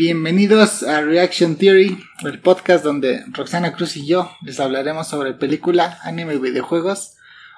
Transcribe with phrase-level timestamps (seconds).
[0.00, 5.98] Bienvenidos a Reaction Theory, el podcast donde Roxana Cruz y yo les hablaremos sobre película,
[6.04, 7.16] anime y videojuegos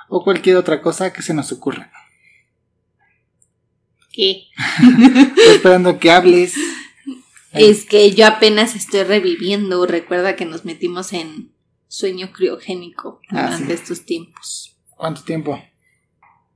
[0.09, 1.93] o cualquier otra cosa que se nos ocurra.
[4.11, 4.45] ¿Qué?
[4.79, 6.55] estoy esperando que hables.
[7.53, 9.85] Es que yo apenas estoy reviviendo.
[9.85, 11.53] Recuerda que nos metimos en
[11.89, 14.79] sueño criogénico ah, durante estos tiempos.
[14.97, 15.63] ¿Cuánto tiempo?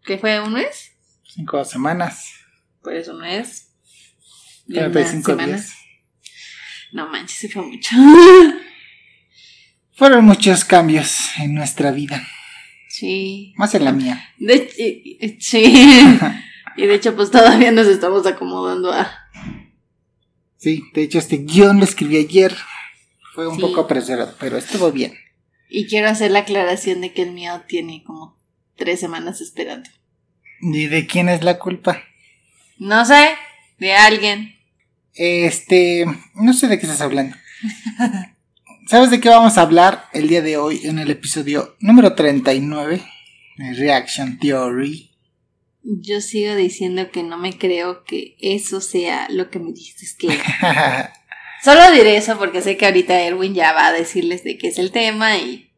[0.03, 0.41] ¿Qué fue?
[0.41, 0.93] ¿Un mes?
[1.25, 2.33] Cinco semanas.
[2.81, 3.74] Pues un mes.
[4.67, 5.67] 45 semanas.
[5.67, 5.79] Días.
[6.93, 7.97] No manches, se fue mucho.
[9.97, 12.27] Fueron muchos cambios en nuestra vida.
[12.89, 13.53] Sí.
[13.57, 14.33] Más en la mía.
[15.39, 15.65] Sí.
[16.77, 19.11] y de hecho, pues todavía nos estamos acomodando a.
[20.57, 22.57] Sí, de hecho, este guion lo escribí ayer.
[23.35, 25.15] Fue un poco apresurado, pero estuvo bien.
[25.69, 28.39] Y quiero hacer la aclaración de que el mío tiene como
[28.77, 29.91] tres semanas esperando.
[30.61, 32.03] ¿Y de quién es la culpa?
[32.79, 33.35] No sé,
[33.79, 34.57] de alguien.
[35.15, 37.37] Este, no sé de qué estás hablando.
[38.89, 43.03] ¿Sabes de qué vamos a hablar el día de hoy en el episodio número 39
[43.57, 45.11] de Reaction Theory?
[45.83, 50.29] Yo sigo diciendo que no me creo que eso sea lo que me dijiste que.
[51.65, 54.79] Solo diré eso porque sé que ahorita Erwin ya va a decirles de qué es
[54.79, 55.71] el tema y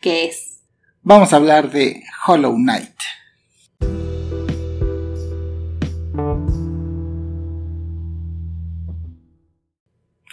[0.00, 0.62] qué es.
[1.02, 2.96] vamos a hablar de Hollow Knight.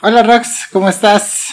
[0.01, 1.47] Hola Rox, ¿cómo estás?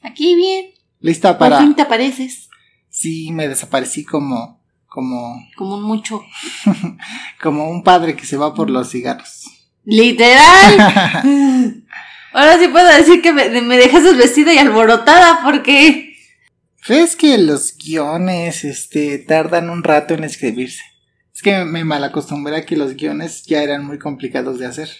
[0.00, 0.66] Aquí bien,
[1.00, 1.58] ¿Lista por para...?
[1.58, 2.48] fin te apareces,
[2.88, 4.62] Sí, me desaparecí como...
[4.86, 5.44] como...
[5.56, 6.22] como un mucho.
[7.42, 9.42] como un padre que se va por los cigarros.
[9.84, 10.78] ¡Literal!
[12.32, 16.14] Ahora sí puedo decir que me, me dejas vestida y alborotada porque...
[16.88, 20.82] ¿Ves que los guiones este, tardan un rato en escribirse?
[21.34, 24.90] Es que me malacostumbré a que los guiones ya eran muy complicados de hacer.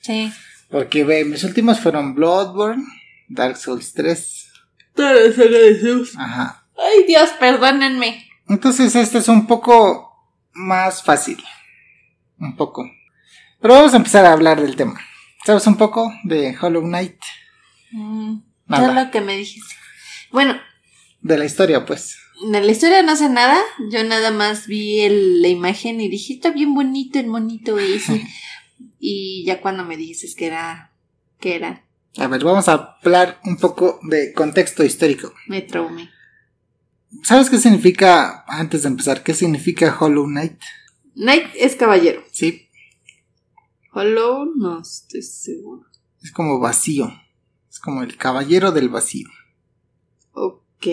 [0.00, 0.32] Sí.
[0.74, 2.82] Porque ve, mis últimos fueron Bloodborne,
[3.28, 4.52] Dark Souls 3.
[4.96, 6.16] Toda la saga de Zeus.
[6.18, 6.66] Ajá.
[6.76, 8.26] Ay Dios, perdónenme.
[8.48, 10.12] Entonces este es un poco
[10.52, 11.40] más fácil.
[12.40, 12.90] Un poco.
[13.60, 14.98] Pero vamos a empezar a hablar del tema.
[15.46, 17.20] ¿Sabes un poco de Hollow Knight?
[17.92, 18.84] Mm, Nada.
[18.92, 19.76] todo lo que me dijiste.
[20.32, 20.56] Bueno,
[21.20, 22.18] De la historia, pues.
[22.50, 23.56] de la historia no sé nada.
[23.92, 28.26] Yo nada más vi el- la imagen y dije, está bien bonito el monito ese.
[29.06, 30.90] y ya cuando me dices que era,
[31.38, 31.84] que era,
[32.16, 35.34] A ver, vamos a hablar un poco de contexto histórico.
[35.46, 36.08] me traumé.
[37.22, 40.58] ¿Sabes qué significa, antes de empezar, qué significa Hollow Knight?
[41.14, 42.24] Knight es caballero.
[42.32, 42.68] Sí,
[43.92, 45.84] Hollow, no estoy seguro.
[46.22, 47.12] es como vacío.
[47.70, 49.28] Es como el caballero del vacío.
[50.32, 50.86] Ok.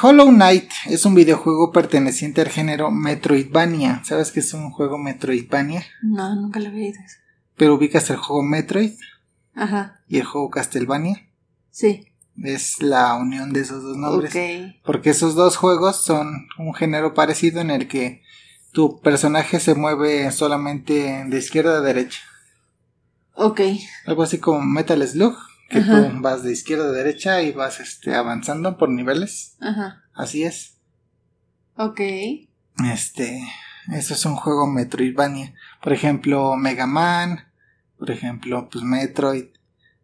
[0.00, 4.02] Hollow Knight es un videojuego perteneciente al género Metroidvania.
[4.04, 5.84] ¿Sabes qué es un juego Metroidvania?
[6.02, 7.00] No, nunca lo había oído.
[7.56, 8.92] Pero ubicas el juego Metroid
[9.54, 11.26] Ajá, y el juego Castlevania.
[11.70, 12.06] sí.
[12.42, 14.32] Es la unión de esos dos nombres.
[14.82, 18.22] Porque esos dos juegos son un género parecido en el que
[18.72, 22.20] tu personaje se mueve solamente de izquierda a derecha.
[23.34, 23.60] Ok.
[24.06, 25.36] Algo así como Metal Slug,
[25.70, 26.10] que Ajá.
[26.10, 29.56] tú vas de izquierda a derecha y vas este, avanzando por niveles.
[29.60, 30.02] Ajá.
[30.12, 30.78] Así es.
[31.76, 32.00] Ok.
[32.92, 33.40] Este,
[33.92, 35.54] eso es un juego Metroidvania.
[35.82, 37.48] Por ejemplo, Mega Man,
[37.98, 39.46] por ejemplo, pues Metroid,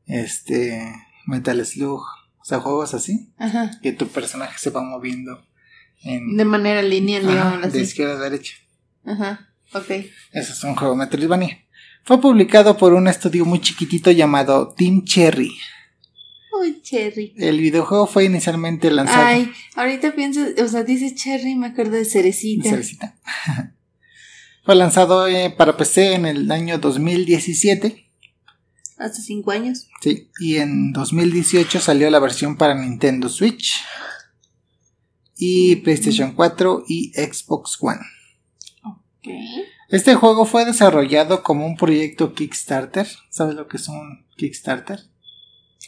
[0.07, 0.95] este,
[1.27, 2.01] Metal Slug,
[2.39, 3.73] o sea, juegos así, Ajá.
[3.83, 5.45] que tu personaje se va moviendo
[6.03, 7.79] en, De manera lineal, digamos de así.
[7.81, 8.55] izquierda a derecha.
[9.05, 9.49] Ajá.
[9.75, 9.91] Ok.
[10.33, 11.59] Eso es un juego Metroidvania.
[12.07, 15.51] Fue publicado por un estudio muy chiquitito llamado Team Cherry.
[16.61, 17.35] Uy, Cherry.
[17.37, 19.27] El videojuego fue inicialmente lanzado.
[19.27, 22.71] Ay, ahorita pienso, o sea, dice Cherry, me acuerdo de Cerecita.
[22.71, 23.17] Cerecita.
[24.65, 28.09] Fue lanzado eh, para PC en el año 2017.
[28.99, 29.89] Hace cinco años.
[30.01, 33.75] Sí, y en 2018 salió la versión para Nintendo Switch
[35.37, 38.01] y PlayStation 4 y Xbox One.
[38.85, 39.29] Ok.
[39.89, 43.07] Este juego fue desarrollado como un proyecto Kickstarter.
[43.31, 45.01] ¿Sabes lo que es un Kickstarter?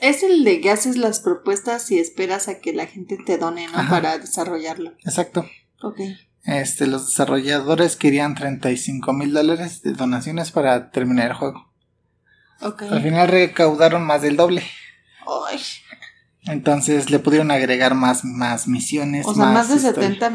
[0.00, 3.67] Es el de que haces las propuestas y esperas a que la gente te done,
[3.67, 3.79] ¿no?
[3.79, 3.91] Ajá.
[3.91, 4.93] Para desarrollarlo.
[5.05, 5.49] Exacto.
[5.83, 6.00] Ok.
[6.45, 11.73] Este, los desarrolladores querían 35 mil dólares de donaciones para terminar el juego.
[12.61, 12.83] Ok.
[12.83, 14.62] Al final recaudaron más del doble.
[15.51, 15.61] Ay,
[16.44, 19.27] Entonces le pudieron agregar más, más misiones.
[19.27, 20.09] o sea, más, de historia.
[20.09, 20.31] 70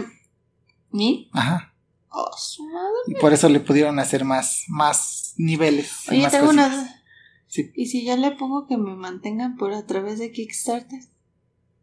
[0.92, 1.30] mil.
[1.34, 1.73] Ajá.
[2.16, 2.94] Oh, su madre.
[3.08, 5.92] Y por eso le pudieron hacer más, más niveles.
[6.08, 6.86] y Oye, más tengo una cositas.
[6.86, 7.04] duda.
[7.48, 11.00] Sí, ¿Y si ya le pongo que me mantengan por a través de Kickstarter?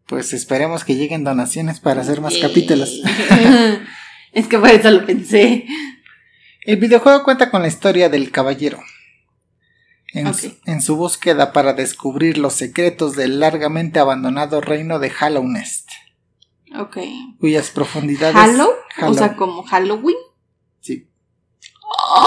[0.07, 3.01] pues esperemos que lleguen donaciones para hacer más capítulos.
[4.33, 5.67] es que por eso lo pensé.
[6.63, 8.81] El videojuego cuenta con la historia del caballero.
[10.13, 10.33] en,
[10.67, 15.89] en, su búsqueda para descubrir los secretos del largamente abandonado reino de Hollow Nest.
[16.77, 16.99] Ok.
[17.39, 18.35] Cuyas profundidades.
[18.35, 18.71] ¿Hallow?
[19.03, 20.17] O sea, como Halloween.
[20.81, 21.09] Sí.
[21.85, 22.27] ¡Oh!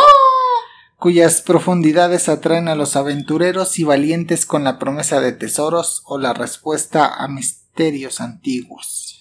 [0.98, 6.34] Cuyas profundidades atraen a los aventureros y valientes con la promesa de tesoros o la
[6.34, 9.14] respuesta a misterios antiguos.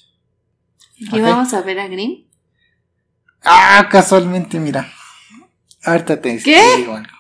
[0.97, 2.29] ¿Y vamos a ver a Green?
[3.43, 4.93] Ah, casualmente, mira.
[5.83, 7.17] Ahorita te, digo algo.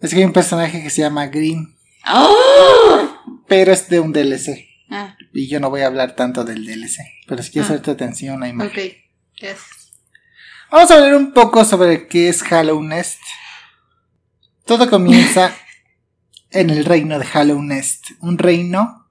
[0.00, 1.74] Es que hay un personaje que se llama Green.
[2.06, 3.08] ¡Oh!
[3.48, 4.66] Pero es de un DLC.
[4.90, 5.15] Ah.
[5.36, 6.98] Y yo no voy a hablar tanto del DLC.
[7.26, 7.62] Pero es que ah.
[7.62, 8.70] hacerte atención a imagen.
[8.70, 8.96] Ok,
[9.38, 9.92] gracias.
[10.70, 13.20] Vamos a hablar un poco sobre qué es Hollow Nest.
[14.64, 15.54] Todo comienza
[16.50, 19.08] en el reino de Hollow Nest, un reino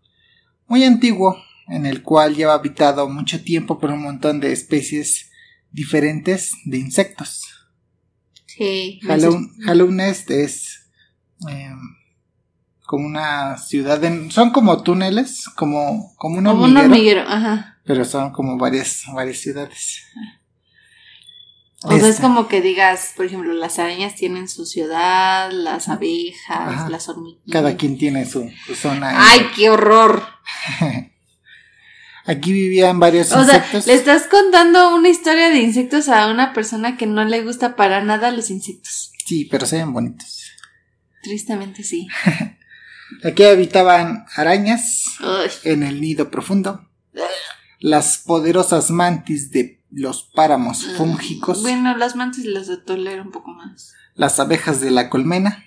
[0.67, 1.37] muy antiguo
[1.67, 5.31] en el cual lleva habitado mucho tiempo por un montón de especies
[5.71, 7.43] diferentes de insectos.
[8.47, 8.99] Sí.
[9.07, 10.89] Hollow, Nest es
[11.47, 11.79] em,
[12.85, 17.21] como una ciudad, son como túneles, como, como un hormiguero.
[17.27, 17.77] ajá.
[17.83, 20.03] Pero son como varias, varias ciudades.
[21.83, 22.21] O sea, es este.
[22.21, 27.41] como que digas, por ejemplo, las arañas tienen su ciudad, las abejas, las hormigas.
[27.51, 29.13] Cada quien tiene su, zona.
[29.15, 30.23] ¡Ay, qué horror!
[32.25, 33.81] Aquí vivían varios insectos.
[33.81, 37.43] O sea, le estás contando una historia de insectos a una persona que no le
[37.43, 39.11] gusta para nada los insectos.
[39.27, 40.41] Sí, pero se ven bonitos.
[41.21, 42.07] Tristemente sí.
[43.23, 45.05] Aquí habitaban arañas
[45.63, 46.87] en el nido profundo.
[47.79, 51.61] Las poderosas mantis de los páramos mm, fúngicos.
[51.61, 53.93] Bueno, las mantis las de tolero un poco más.
[54.15, 55.65] Las abejas de la colmena.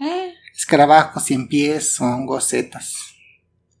[0.00, 0.34] Eh.
[0.54, 2.94] Escarabajos, cien pies, hongos, setas.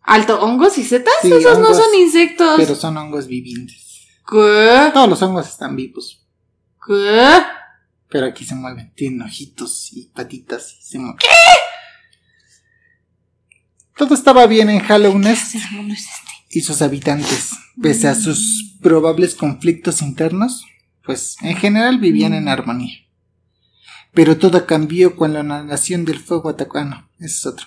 [0.02, 0.40] ¿Alto?
[0.40, 1.14] ¿Hongos y setas?
[1.22, 2.54] Esos no son insectos.
[2.56, 4.06] Pero son hongos vivientes.
[4.30, 4.90] ¿Qué?
[4.92, 6.24] Todos los hongos están vivos.
[6.86, 7.26] ¿Qué?
[8.08, 8.92] Pero aquí se mueven.
[8.94, 11.18] Tienen ojitos y patitas y se mueven.
[11.18, 11.26] ¿Qué?
[13.98, 15.58] Todo estaba bien en Halloween este?
[16.50, 17.50] y sus habitantes,
[17.82, 20.64] pese a sus probables conflictos internos,
[21.04, 22.94] pues en general vivían en armonía.
[24.14, 26.78] Pero todo cambió cuando la nación del fuego atacó.
[26.78, 27.66] Ah, no, ese es otro.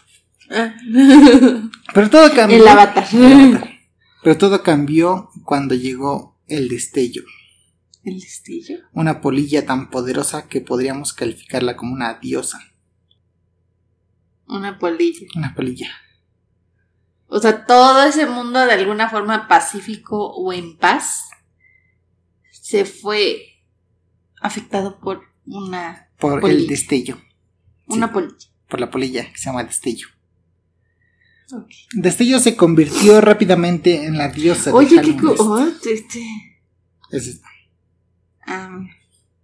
[0.49, 0.73] Ah.
[1.93, 2.61] Pero todo cambió.
[2.61, 3.07] El avatar.
[4.23, 7.23] Pero todo cambió cuando llegó el destello.
[8.03, 8.79] ¿El destello?
[8.93, 12.59] Una polilla tan poderosa que podríamos calificarla como una diosa.
[14.47, 15.27] Una polilla.
[15.35, 15.89] Una polilla.
[17.33, 21.29] O sea, todo ese mundo de alguna forma pacífico o en paz
[22.51, 23.63] se fue
[24.41, 26.09] afectado por una.
[26.19, 27.21] Por el destello.
[27.87, 28.35] Una polilla.
[28.67, 30.07] Por la polilla que se llama destello.
[31.93, 36.25] Destello se convirtió rápidamente en la diosa Oye, de qué oh, este.
[37.11, 37.41] Es
[38.45, 38.77] ah.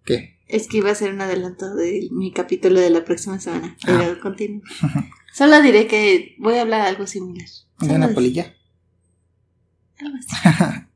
[0.04, 0.37] ¿Qué?
[0.48, 3.76] Es que iba a ser un adelanto de mi capítulo de la próxima semana.
[3.86, 4.20] Pero ah.
[4.22, 4.62] continúo.
[5.34, 7.48] Solo diré que voy a hablar algo similar.
[7.80, 8.56] ¿De una polilla?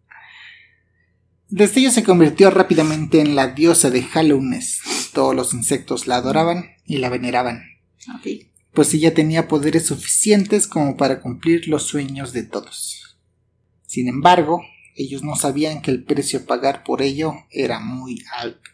[1.50, 4.62] Destello se convirtió rápidamente en la diosa de Halloween.
[5.14, 7.64] Todos los insectos la adoraban y la veneraban.
[8.74, 13.18] Pues ella tenía poderes suficientes como para cumplir los sueños de todos.
[13.86, 14.62] Sin embargo,
[14.96, 18.71] ellos no sabían que el precio a pagar por ello era muy alto.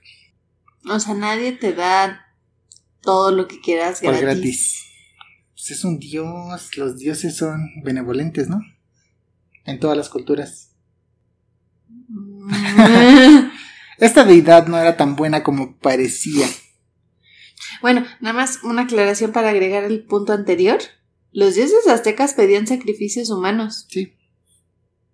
[0.90, 2.26] O sea, nadie te da
[3.02, 4.22] todo lo que quieras gratis.
[4.22, 4.88] gratis
[5.58, 8.62] pues es un dios, los dioses son benevolentes, ¿no?
[9.66, 10.70] En todas las culturas.
[11.90, 13.50] Mm.
[13.98, 16.48] Esta deidad no era tan buena como parecía.
[17.82, 20.78] Bueno, nada más una aclaración para agregar el punto anterior.
[21.32, 23.88] Los dioses aztecas pedían sacrificios humanos.
[23.90, 24.14] Sí.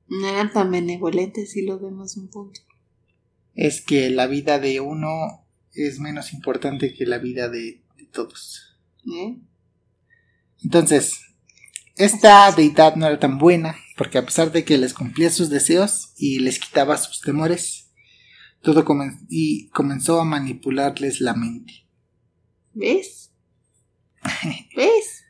[0.10, 2.60] No eran tan benevolentes si lo vemos un punto.
[3.56, 5.43] Es que la vida de uno
[5.74, 8.78] es menos importante que la vida de, de todos.
[9.06, 9.38] ¿Eh?
[10.64, 11.22] Entonces,
[11.96, 16.14] esta deidad no era tan buena, porque a pesar de que les cumplía sus deseos
[16.18, 17.92] y les quitaba sus temores,
[18.62, 18.86] todo
[19.30, 21.86] y comenzó a manipularles la mente.
[22.74, 23.32] ¿Ves?
[24.76, 25.24] ¿Ves?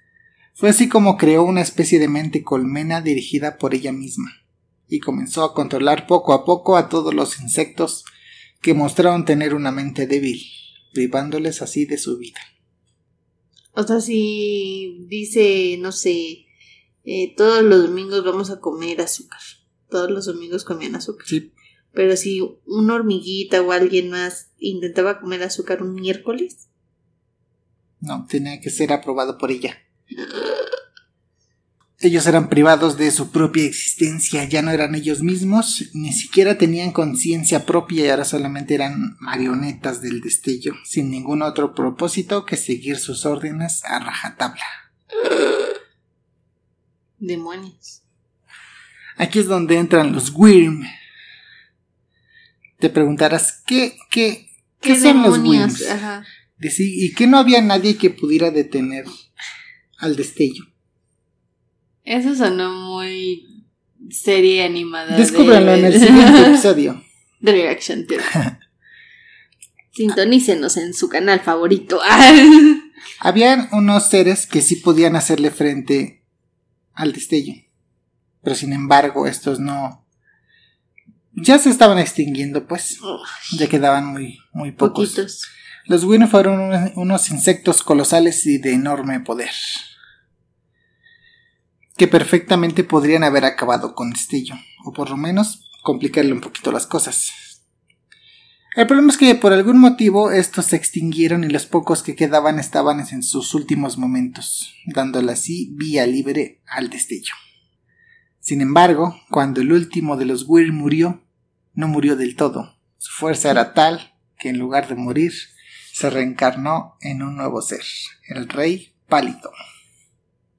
[0.53, 4.31] Fue así como creó una especie de mente colmena dirigida por ella misma,
[4.87, 8.05] y comenzó a controlar poco a poco a todos los insectos
[8.63, 10.41] que mostraron tener una mente débil,
[10.93, 12.39] privándoles así de su vida.
[13.73, 16.45] O sea, si dice, no sé,
[17.03, 19.41] eh, todos los domingos vamos a comer azúcar.
[19.89, 21.27] Todos los domingos comían azúcar.
[21.27, 21.51] Sí.
[21.91, 26.69] Pero si una hormiguita o alguien más intentaba comer azúcar un miércoles.
[27.99, 29.77] No, tenía que ser aprobado por ella.
[32.03, 36.91] Ellos eran privados de su propia existencia, ya no eran ellos mismos, ni siquiera tenían
[36.91, 42.97] conciencia propia y ahora solamente eran marionetas del destello, sin ningún otro propósito que seguir
[42.97, 44.65] sus órdenes a rajatabla.
[47.19, 48.01] Demonios.
[49.15, 50.83] Aquí es donde entran los Wyrm.
[52.79, 54.49] Te preguntarás, ¿qué, qué,
[54.81, 55.83] qué, son los Wyrms?
[56.79, 59.05] y que no había nadie que pudiera detener
[59.99, 60.72] al destello.
[62.03, 63.65] Eso sonó muy
[64.09, 65.15] serie animada.
[65.15, 67.03] Descúbranlo en el siguiente episodio.
[67.43, 68.05] The Reaction
[69.91, 71.99] Sintonícenos en su canal favorito.
[73.19, 76.23] Habían unos seres que sí podían hacerle frente
[76.93, 77.53] al destello.
[78.41, 80.05] Pero sin embargo, estos no.
[81.33, 82.99] Ya se estaban extinguiendo, pues.
[83.57, 85.09] Ya quedaban muy, muy pocos.
[85.09, 85.47] Poquitos.
[85.85, 89.51] Los Wynn fueron unos insectos colosales y de enorme poder
[91.97, 96.87] que perfectamente podrían haber acabado con Destello, o por lo menos complicarle un poquito las
[96.87, 97.31] cosas.
[98.75, 102.57] El problema es que por algún motivo estos se extinguieron y los pocos que quedaban
[102.57, 107.33] estaban en sus últimos momentos, dándole así vía libre al destello.
[108.39, 111.23] Sin embargo, cuando el último de los Weir murió,
[111.75, 112.79] no murió del todo.
[112.97, 115.33] Su fuerza era tal que en lugar de morir,
[115.93, 117.83] se reencarnó en un nuevo ser,
[118.27, 119.51] el Rey Pálido.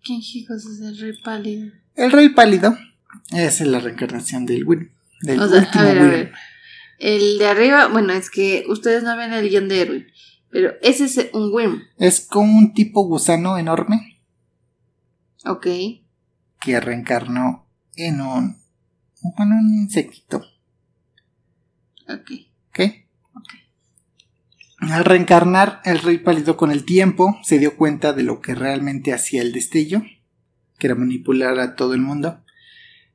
[0.04, 1.72] ¿Quién hijos es el rey pálido?
[1.96, 2.76] El rey pálido
[3.32, 4.92] es la reencarnación del Win.
[5.22, 6.32] Del o sea, a ver, a ver.
[6.98, 10.06] El de arriba, bueno, es que ustedes no ven el guion de Erwin,
[10.50, 11.82] pero ese es un Win.
[11.96, 14.20] Es como un tipo gusano enorme.
[15.46, 15.66] Ok.
[16.60, 18.62] Que reencarnó en un.
[19.36, 20.44] Bueno, un insectito.
[22.08, 22.30] Ok.
[22.68, 23.03] ¿Ok?
[24.90, 29.12] Al reencarnar el rey pálido con el tiempo, se dio cuenta de lo que realmente
[29.12, 30.02] hacía el destello,
[30.78, 32.42] que era manipular a todo el mundo,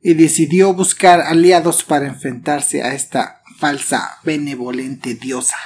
[0.01, 5.57] y decidió buscar aliados para enfrentarse a esta falsa, benevolente diosa.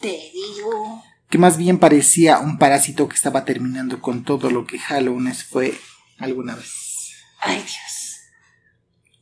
[0.00, 1.02] Te digo.
[1.28, 5.74] Que más bien parecía un parásito que estaba terminando con todo lo que Halloween fue
[6.18, 7.12] alguna vez.
[7.40, 8.20] Ay Dios.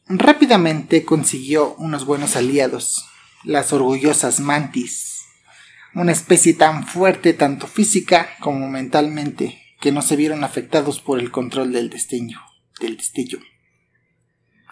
[0.08, 3.06] Rápidamente consiguió unos buenos aliados,
[3.44, 5.21] las orgullosas mantis,
[5.94, 11.30] una especie tan fuerte tanto física como mentalmente que no se vieron afectados por el
[11.30, 12.38] control del destello,
[12.80, 13.40] del destello.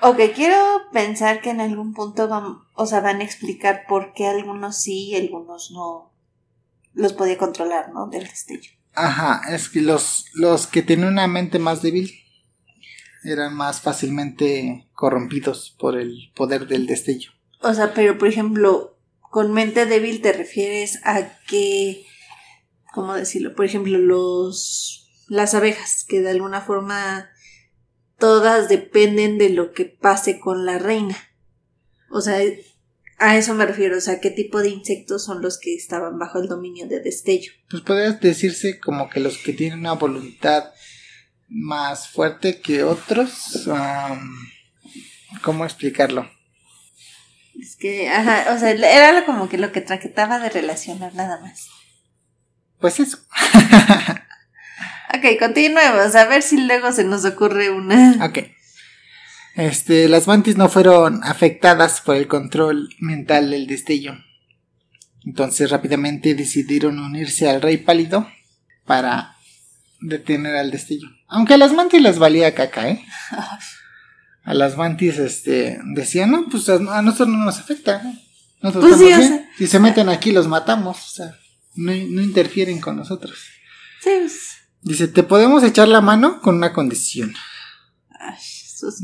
[0.03, 0.57] Ok, quiero
[0.93, 5.09] pensar que en algún punto van, o sea, van a explicar por qué algunos sí
[5.09, 6.12] y algunos no
[6.95, 8.07] los podía controlar, ¿no?
[8.07, 8.71] Del destello.
[8.95, 12.11] Ajá, es que los, los que tenían una mente más débil
[13.25, 17.33] eran más fácilmente corrompidos por el poder del destello.
[17.61, 18.97] O sea, pero por ejemplo,
[19.31, 22.05] con mente débil te refieres a que,
[22.93, 23.55] ¿cómo decirlo?
[23.55, 27.31] Por ejemplo, los, las abejas, que de alguna forma
[28.19, 31.17] todas dependen de lo que pase con la reina.
[32.11, 32.41] O sea,
[33.19, 36.41] a eso me refiero, o sea, ¿qué tipo de insectos son los que estaban bajo
[36.41, 37.53] el dominio de destello?
[37.71, 40.73] Pues podría decirse como que los que tienen una voluntad
[41.49, 43.69] más fuerte que otros.
[45.43, 46.29] ¿Cómo explicarlo?
[47.59, 51.69] Es que, ajá, o sea, era como que lo que trataba de relacionar nada más.
[52.78, 53.19] Pues eso.
[55.14, 58.25] ok, continuemos, a ver si luego se nos ocurre una.
[58.25, 58.38] Ok.
[59.57, 64.14] Este, las mantis no fueron afectadas por el control mental del destello.
[65.25, 68.26] Entonces rápidamente decidieron unirse al rey pálido
[68.87, 69.37] para
[70.00, 71.09] detener al destello.
[71.28, 73.04] Aunque a las mantis les valía caca, ¿eh?
[74.50, 78.02] a las mantis este, decían, no, pues a, nosotros no nos afecta.
[78.61, 81.37] Nosotros pues si se meten aquí los matamos, o sea,
[81.76, 83.38] no, interfieren con nosotros.
[84.02, 84.11] Sí.
[84.19, 84.57] Pues.
[84.83, 87.33] Dice, te podemos echar la mano con una condición.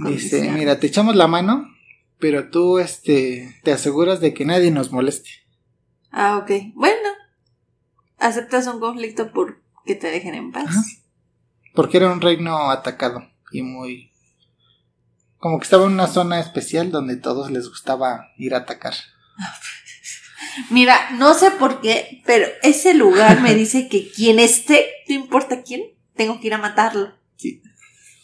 [0.08, 1.68] Dice, mira, te echamos la mano,
[2.18, 5.30] pero tú este, te aseguras de que nadie nos moleste.
[6.10, 6.50] Ah, ok.
[6.74, 7.08] Bueno,
[8.18, 10.74] aceptas un conflicto por que te dejen en paz.
[11.72, 13.22] Porque era un reino atacado
[13.52, 14.15] y muy
[15.38, 18.94] como que estaba en una zona especial donde todos les gustaba ir a atacar.
[20.70, 25.62] Mira, no sé por qué, pero ese lugar me dice que quien esté, no importa
[25.62, 25.82] quién,
[26.14, 27.14] tengo que ir a matarlo.
[27.36, 27.62] Sí.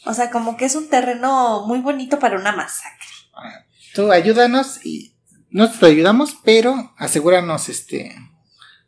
[0.05, 3.09] O sea, como que es un terreno muy bonito para una masacre.
[3.35, 3.65] Ah,
[3.95, 5.15] tú ayúdanos y
[5.51, 8.17] nosotros te ayudamos, pero asegúranos este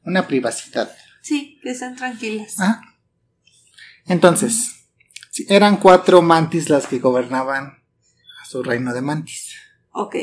[0.02, 0.90] una privacidad.
[1.22, 2.56] Sí, que estén tranquilas.
[2.58, 2.80] Ah.
[4.06, 4.86] Entonces,
[5.48, 7.83] eran cuatro mantis las que gobernaban
[8.44, 9.54] su reino de mantis.
[9.90, 10.16] Ok.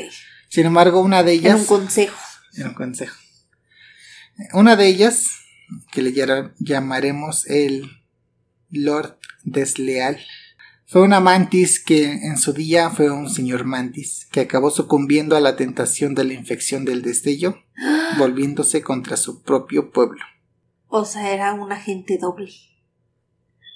[0.48, 1.54] Sin embargo, una de ellas.
[1.54, 2.16] En un consejo.
[2.54, 3.16] En un consejo.
[4.52, 5.26] Una de ellas,
[5.90, 6.12] que le
[6.58, 7.90] llamaremos el
[8.70, 10.18] Lord Desleal,
[10.84, 15.40] Fue una mantis que en su día fue un señor mantis, que acabó sucumbiendo a
[15.40, 17.56] la tentación de la infección del destello,
[18.18, 20.22] volviéndose contra su propio pueblo.
[20.88, 22.52] O sea, era un agente doble.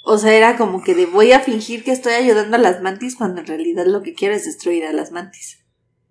[0.08, 3.16] O sea, era como que de voy a fingir que estoy ayudando a las mantis
[3.16, 5.58] cuando en realidad lo que quiero es destruir a las mantis.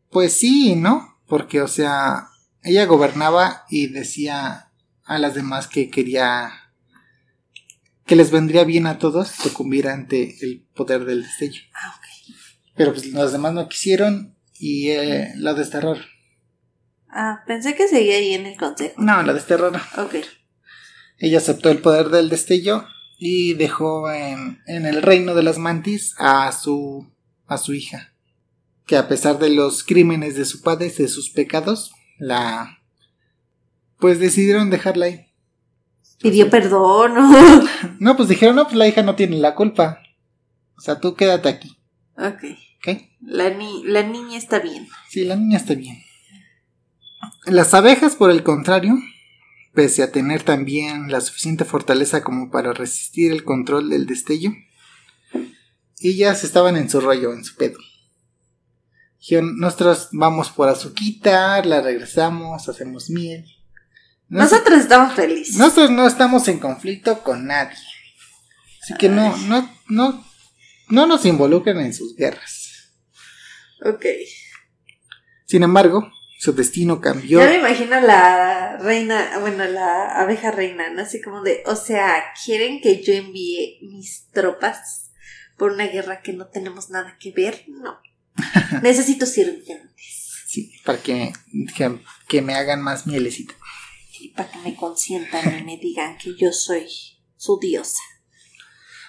[0.09, 1.17] Pues sí, ¿no?
[1.27, 2.27] Porque, o sea,
[2.61, 4.69] ella gobernaba y decía
[5.05, 6.51] a las demás que quería
[8.05, 11.61] que les vendría bien a todos sucumbir ante el poder del destello.
[11.73, 12.35] Ah, ok.
[12.75, 16.03] Pero pues los demás no quisieron y eh, la desterraron.
[17.07, 19.01] Ah, pensé que seguía ahí en el consejo.
[19.01, 19.81] No, la desterraron.
[19.97, 20.15] Ok.
[21.17, 22.85] Ella aceptó el poder del destello
[23.17, 27.07] y dejó en, en el reino de las mantis a su
[27.47, 28.13] a su hija,
[28.85, 32.79] que a pesar de los crímenes de su padre, de sus pecados, la
[33.99, 35.25] pues decidieron dejarla ahí.
[36.21, 37.13] Pidió perdón.
[37.15, 37.63] ¿no?
[37.99, 39.99] No, pues dijeron, no, pues la hija no tiene la culpa.
[40.77, 41.77] O sea, tú quédate aquí,
[42.17, 42.43] ok.
[42.79, 43.01] ¿ok?
[43.21, 44.87] La, ni- la niña está bien.
[45.09, 45.97] Sí, la niña está bien.
[47.45, 48.95] Las abejas, por el contrario,
[49.75, 54.53] pese a tener también la suficiente fortaleza como para resistir el control del destello,
[55.99, 57.77] ellas estaban en su rollo, en su pedo.
[59.19, 63.45] Dijeron, nosotros vamos por azuquita, la regresamos, hacemos miel.
[64.27, 65.55] Nos- Nosotros estamos felices.
[65.57, 67.77] nosotros no estamos en conflicto con nadie.
[68.81, 70.23] Así que no, no, no,
[70.89, 72.91] no nos involucren en sus guerras.
[73.83, 74.05] Ok.
[75.47, 77.39] Sin embargo, su destino cambió.
[77.39, 81.01] Ya me imagino la reina, bueno, la abeja reina, ¿no?
[81.01, 85.11] Así como de, o sea, ¿quieren que yo envíe mis tropas
[85.57, 87.65] por una guerra que no tenemos nada que ver?
[87.67, 87.99] No.
[88.81, 90.43] Necesito sirvientes.
[90.45, 91.33] Sí, para que,
[91.75, 93.53] que, que me hagan más mielecita.
[94.19, 96.87] Y para que me consientan y me digan que yo soy
[97.35, 98.01] su diosa.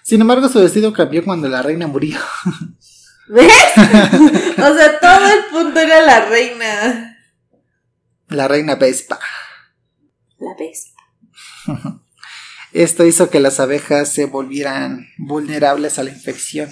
[0.03, 2.19] Sin embargo, su destino cambió cuando la reina murió.
[3.29, 3.53] ¿Ves?
[3.77, 7.16] o sea, todo el punto era la reina.
[8.29, 9.19] La reina Vespa.
[10.39, 10.93] La ves.
[12.73, 16.71] Esto hizo que las abejas se volvieran vulnerables a la infección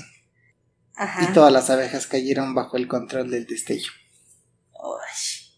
[0.97, 1.25] Ajá.
[1.25, 3.91] y todas las abejas cayeron bajo el control del destello.
[4.73, 5.55] Uy.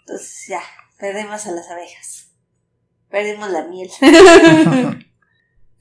[0.00, 0.62] Entonces ya,
[0.98, 2.28] perdemos a las abejas.
[3.10, 3.90] Perdemos la miel.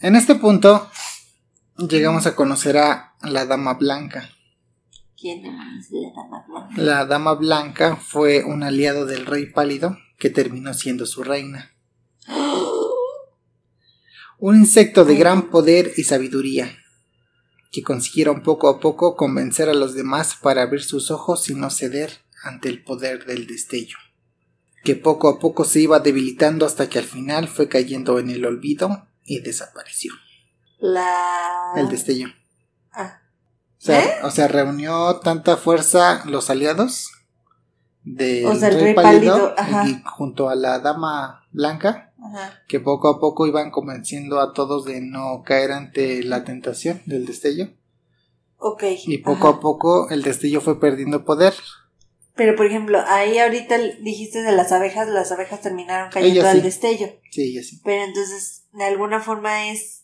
[0.01, 0.89] En este punto
[1.77, 4.31] llegamos a conocer a la Dama Blanca.
[5.21, 6.81] ¿Quién es la dama blanca?
[6.81, 11.71] La Dama Blanca fue un aliado del Rey Pálido que terminó siendo su reina.
[14.39, 16.75] Un insecto de gran poder y sabiduría,
[17.71, 21.69] que consiguieron poco a poco convencer a los demás para abrir sus ojos y no
[21.69, 22.11] ceder
[22.43, 23.97] ante el poder del destello,
[24.83, 28.43] que poco a poco se iba debilitando hasta que al final fue cayendo en el
[28.43, 30.13] olvido y desapareció.
[30.79, 31.73] La.
[31.77, 32.29] El destello.
[32.91, 33.20] Ah,
[33.83, 34.13] sea, ¿Eh?
[34.23, 37.09] o sea, reunió tanta fuerza los aliados
[38.03, 39.53] del O sea, el rey, rey pálido,
[39.85, 42.61] y junto a la dama blanca ajá.
[42.67, 47.25] que poco a poco iban convenciendo a todos de no caer ante la tentación del
[47.25, 47.69] destello
[48.57, 48.83] Ok.
[49.05, 49.57] y poco ajá.
[49.57, 51.53] a poco el destello fue perdiendo poder
[52.35, 56.57] Pero por ejemplo, ahí ahorita dijiste de las abejas, las abejas terminaron cayendo Ellas al
[56.57, 56.63] sí.
[56.63, 57.07] destello.
[57.31, 60.00] sí y así Pero entonces, de alguna forma es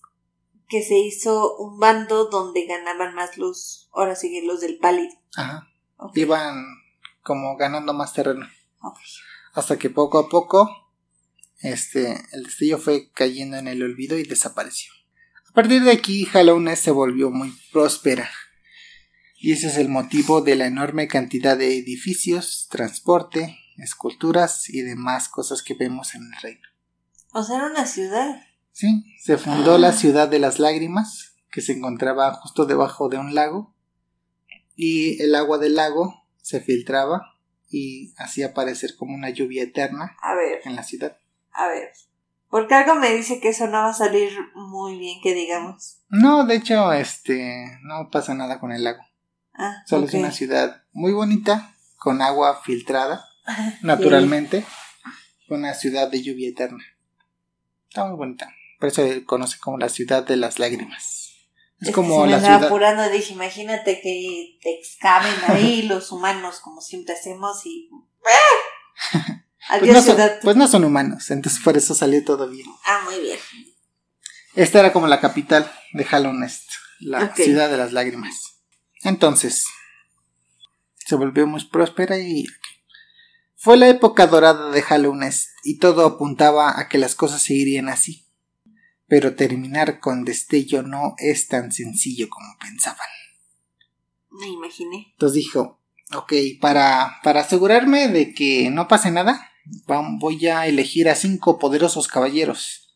[0.67, 5.13] que se hizo un bando donde ganaban más los, ahora sí, los del pálido.
[5.35, 5.67] ajá
[6.13, 6.63] iban
[7.21, 8.45] como ganando más terreno
[8.81, 8.97] Ok.
[9.53, 10.69] hasta que poco a poco
[11.59, 14.91] este el destello fue cayendo en el olvido y desapareció
[15.49, 18.29] a partir de aquí Hallownest se volvió muy próspera
[19.39, 25.29] y ese es el motivo de la enorme cantidad de edificios, transporte, esculturas y demás
[25.29, 26.67] cosas que vemos en el reino.
[27.33, 28.41] O sea, era una ciudad.
[28.77, 33.33] Sí, se fundó la ciudad de las lágrimas, que se encontraba justo debajo de un
[33.33, 33.73] lago,
[34.75, 37.23] y el agua del lago se filtraba
[37.71, 41.17] y hacía parecer como una lluvia eterna A ver, en la ciudad.
[41.53, 41.91] a ver.
[42.51, 45.97] Porque algo me dice que eso no va a salir muy bien, que digamos.
[46.09, 49.01] No, de hecho, este, no pasa nada con el lago.
[49.55, 53.25] Ah, Solo es una ciudad muy bonita, con agua filtrada,
[53.81, 54.63] naturalmente,
[55.49, 56.83] una ciudad de lluvia eterna.
[57.89, 58.53] Está muy bonita.
[58.79, 61.29] Por eso se conoce como la ciudad de las lágrimas.
[61.79, 62.65] Es, Es como que se me la ciudad.
[62.65, 67.89] apurando, dije, imagínate que te excaven ahí los humanos, como siempre hacemos, y...
[69.69, 69.79] ¡Ah!
[69.79, 72.67] Pues no, son, pues no son humanos, entonces por eso salió todo bien.
[72.85, 73.37] Ah, muy bien.
[74.55, 78.61] Esta era como la capital de Hallownest, la ciudad de las lágrimas.
[79.03, 79.65] Entonces,
[80.95, 82.45] se volvió muy próspera y
[83.55, 88.26] fue la época dorada de Hallownest y todo apuntaba a que las cosas seguirían así.
[89.07, 93.07] Pero terminar con destello no es tan sencillo como pensaban.
[94.29, 95.07] Me imaginé.
[95.11, 95.79] Entonces dijo,
[96.13, 99.49] ok, para, para asegurarme de que no pase nada,
[100.19, 102.95] voy a elegir a cinco poderosos caballeros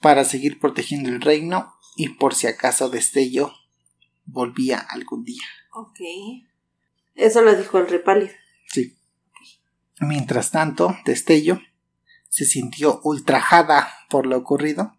[0.00, 3.52] para seguir protegiendo el reino y por si acaso destello
[4.24, 5.42] volvía algún día.
[5.72, 6.00] Ok.
[7.14, 8.32] Eso lo dijo el rey pálido.
[8.66, 8.96] Sí.
[10.00, 11.60] Mientras tanto, Destello
[12.28, 14.97] se sintió ultrajada por lo ocurrido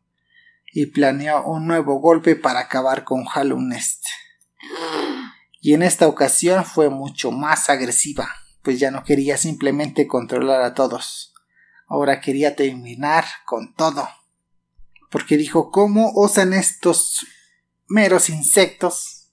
[0.74, 4.06] y planeó un nuevo golpe para acabar con Hollow Nest.
[5.62, 8.30] Y en esta ocasión fue mucho más agresiva,
[8.64, 11.34] pues ya no quería simplemente controlar a todos.
[11.88, 14.08] Ahora quería terminar con todo.
[15.10, 17.26] Porque dijo, ¿cómo osan estos
[17.88, 19.32] meros insectos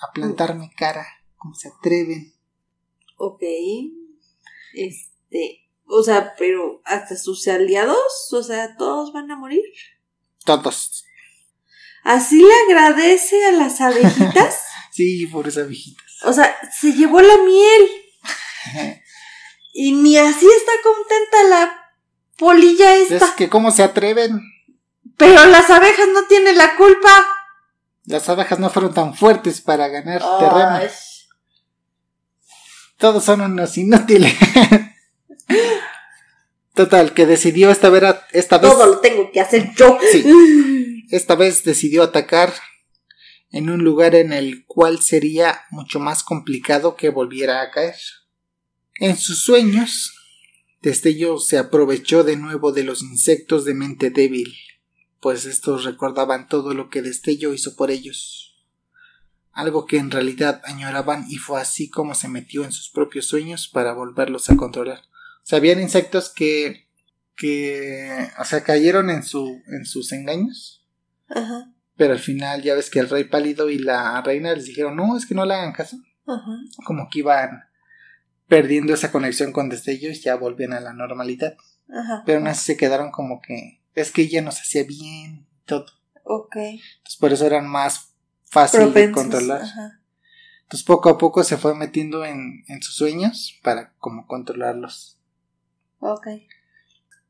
[0.00, 1.04] a plantar mi cara?
[1.36, 2.32] ¿Cómo se atreven?
[3.16, 3.42] Ok.
[4.72, 9.64] Este, o sea, pero hasta sus aliados, o sea, todos van a morir.
[10.44, 11.04] Todos.
[12.04, 14.60] ¿Así le agradece a las abejitas?
[14.92, 16.04] sí, por esas abejitas.
[16.24, 17.90] O sea, se llevó la miel.
[19.72, 21.92] y ni así está contenta la
[22.36, 23.16] polilla esta.
[23.16, 24.40] Es que cómo se atreven.
[25.16, 27.26] Pero las abejas no tienen la culpa.
[28.04, 30.80] Las abejas no fueron tan fuertes para ganar terreno.
[32.98, 34.34] Todos son unos inútiles.
[36.74, 38.02] Total, que decidió esta vez.
[38.32, 39.96] Esta vez Todo lo tengo que hacer yo.
[41.10, 42.52] Esta vez decidió atacar
[43.50, 47.94] en un lugar en el cual sería mucho más complicado que volviera a caer.
[48.96, 50.12] En sus sueños,
[50.82, 54.52] Destello se aprovechó de nuevo de los insectos de mente débil,
[55.20, 58.56] pues estos recordaban todo lo que Destello hizo por ellos.
[59.52, 63.68] Algo que en realidad añoraban y fue así como se metió en sus propios sueños
[63.68, 65.02] para volverlos a controlar.
[65.44, 66.88] O sea, habían insectos que,
[67.36, 70.86] que, o sea, cayeron en, su, en sus engaños.
[71.28, 71.70] Ajá.
[71.96, 75.18] Pero al final ya ves que el rey pálido y la reina les dijeron, no,
[75.18, 75.98] es que no le hagan caso.
[76.26, 76.56] Ajá.
[76.86, 77.64] Como que iban
[78.48, 81.54] perdiendo esa conexión con destellos y ya volvían a la normalidad.
[81.90, 82.22] Ajá.
[82.24, 85.86] Pero aún así se quedaron como que, es que ella nos hacía bien, todo.
[86.22, 86.56] Ok.
[86.56, 89.60] Entonces por eso eran más fáciles de controlar.
[89.60, 90.00] Ajá.
[90.62, 95.13] Entonces poco a poco se fue metiendo en, en sus sueños para como controlarlos.
[95.98, 96.28] Ok.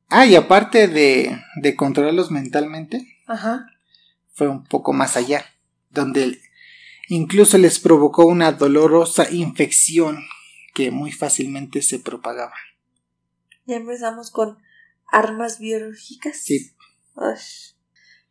[0.08, 3.66] Ah, y aparte de, de controlarlos mentalmente, Ajá.
[4.32, 5.44] fue un poco más allá,
[5.90, 6.40] donde
[7.08, 10.24] incluso les provocó una dolorosa infección
[10.74, 12.54] que muy fácilmente se propagaba.
[13.66, 14.58] Ya empezamos con
[15.10, 16.36] armas biológicas.
[16.38, 16.72] Sí.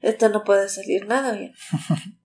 [0.01, 1.53] esto no puede salir nada bien.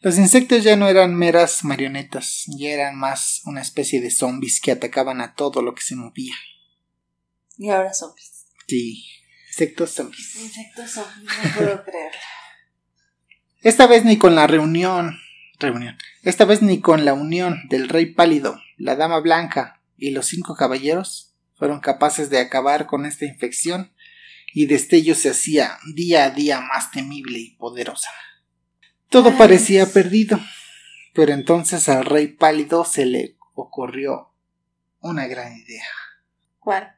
[0.00, 4.70] Los insectos ya no eran meras marionetas, ya eran más una especie de zombies que
[4.70, 6.34] atacaban a todo lo que se movía.
[7.58, 8.46] Y ahora zombies.
[8.66, 9.04] Sí,
[9.48, 10.36] insectos zombies.
[10.36, 12.20] Insectos zombies, no puedo creerlo.
[13.62, 15.18] Esta vez ni con la reunión,
[15.58, 20.26] reunión, esta vez ni con la unión del rey pálido, la dama blanca y los
[20.26, 23.92] cinco caballeros fueron capaces de acabar con esta infección
[24.54, 28.10] y Destello se hacía día a día más temible y poderosa.
[29.08, 30.38] Todo parecía perdido,
[31.14, 34.32] pero entonces al rey pálido se le ocurrió
[35.00, 35.84] una gran idea.
[36.60, 36.97] ¿Cuál?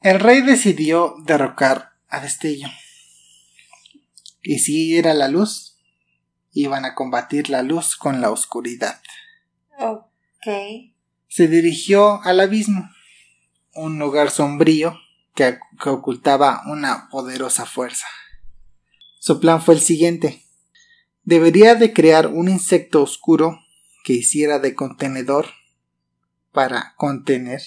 [0.00, 2.68] El rey decidió derrocar a Destello.
[4.42, 5.76] Y si era la luz,
[6.52, 9.00] iban a combatir la luz con la oscuridad.
[9.78, 10.92] Ok.
[11.28, 12.88] Se dirigió al abismo,
[13.74, 14.96] un lugar sombrío
[15.34, 18.06] que, que ocultaba una poderosa fuerza.
[19.18, 20.44] Su plan fue el siguiente.
[21.24, 23.58] Debería de crear un insecto oscuro
[24.04, 25.46] que hiciera de contenedor
[26.52, 27.62] para contener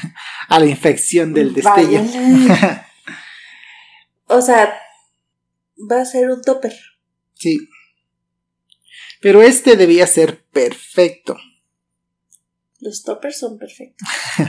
[0.48, 2.02] a la infección del destello.
[4.26, 4.78] o sea,
[5.90, 6.74] va a ser un topper.
[7.34, 7.68] Sí.
[9.20, 11.36] Pero este debía ser perfecto.
[12.80, 14.08] Los toppers son perfectos.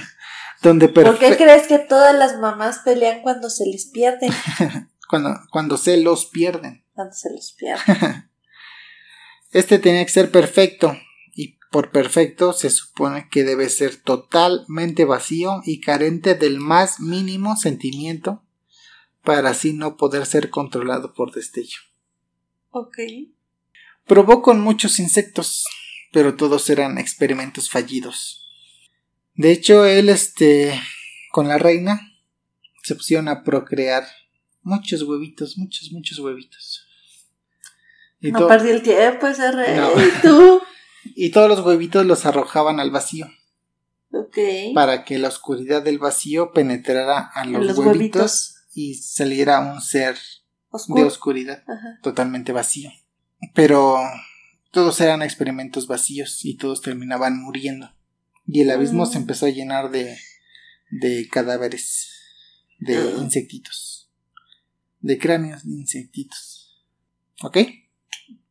[0.61, 4.31] Donde ¿Por qué crees que todas las mamás pelean cuando se les pierden?
[5.09, 6.85] cuando, cuando se los pierden.
[6.93, 8.29] Cuando se los pierden.
[9.51, 10.95] este tenía que ser perfecto
[11.73, 18.43] por perfecto se supone que debe ser totalmente vacío y carente del más mínimo sentimiento
[19.23, 21.79] para así no poder ser controlado por destello.
[22.69, 22.99] Ok.
[24.05, 25.65] Probó con muchos insectos,
[26.11, 28.47] pero todos eran experimentos fallidos.
[29.33, 30.79] De hecho, él, este,
[31.31, 32.01] con la reina,
[32.83, 34.05] se pusieron a procrear
[34.61, 36.85] muchos huevitos, muchos, muchos huevitos.
[38.19, 39.79] no perdí el tiempo ese rey.
[40.21, 40.61] ¿Tú?
[41.03, 43.27] Y todos los huevitos los arrojaban al vacío.
[44.11, 44.37] Ok.
[44.73, 50.17] Para que la oscuridad del vacío penetrara a los, huevitos, y saliera un ser
[50.87, 51.63] de oscuridad,
[52.01, 52.91] totalmente vacío.
[53.53, 53.97] Pero
[54.71, 57.93] todos eran experimentos vacíos y todos terminaban muriendo.
[58.47, 59.21] Y el abismo se ah.
[59.21, 60.17] empezó a llenar de,
[60.89, 62.09] de cadáveres,
[62.79, 63.21] de ah.
[63.21, 64.09] insectitos,
[64.99, 66.83] de cráneos de insectitos.
[67.41, 67.57] ¿Ok?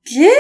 [0.05, 0.33] ¿Qué?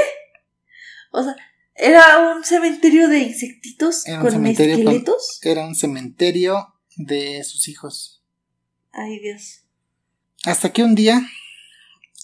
[1.12, 1.36] O sea,
[1.74, 5.40] ¿era un cementerio de insectitos con esqueletos?
[5.42, 8.22] era un cementerio de sus hijos.
[8.92, 9.64] Ay, Dios.
[10.44, 11.22] Hasta que un día,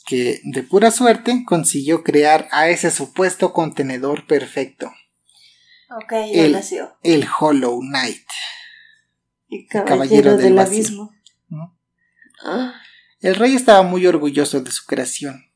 [0.06, 4.92] que de pura suerte consiguió crear a ese supuesto contenedor perfecto.
[5.90, 6.96] Ok, ya el, nació.
[7.02, 8.26] El Hollow Knight.
[9.48, 11.14] El caballero, del, abismo.
[12.44, 12.74] Ah.
[13.20, 15.47] El rey estaba muy orgulloso de su creación.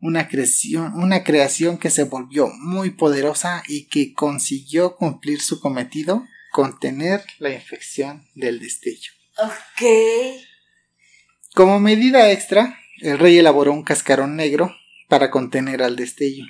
[0.00, 6.24] Una creación, una creación que se volvió muy poderosa y que consiguió cumplir su cometido,
[6.52, 9.12] contener la infección del destello.
[9.38, 9.82] Ok.
[11.54, 14.74] Como medida extra, el rey elaboró un cascarón negro
[15.08, 16.44] para contener al destello.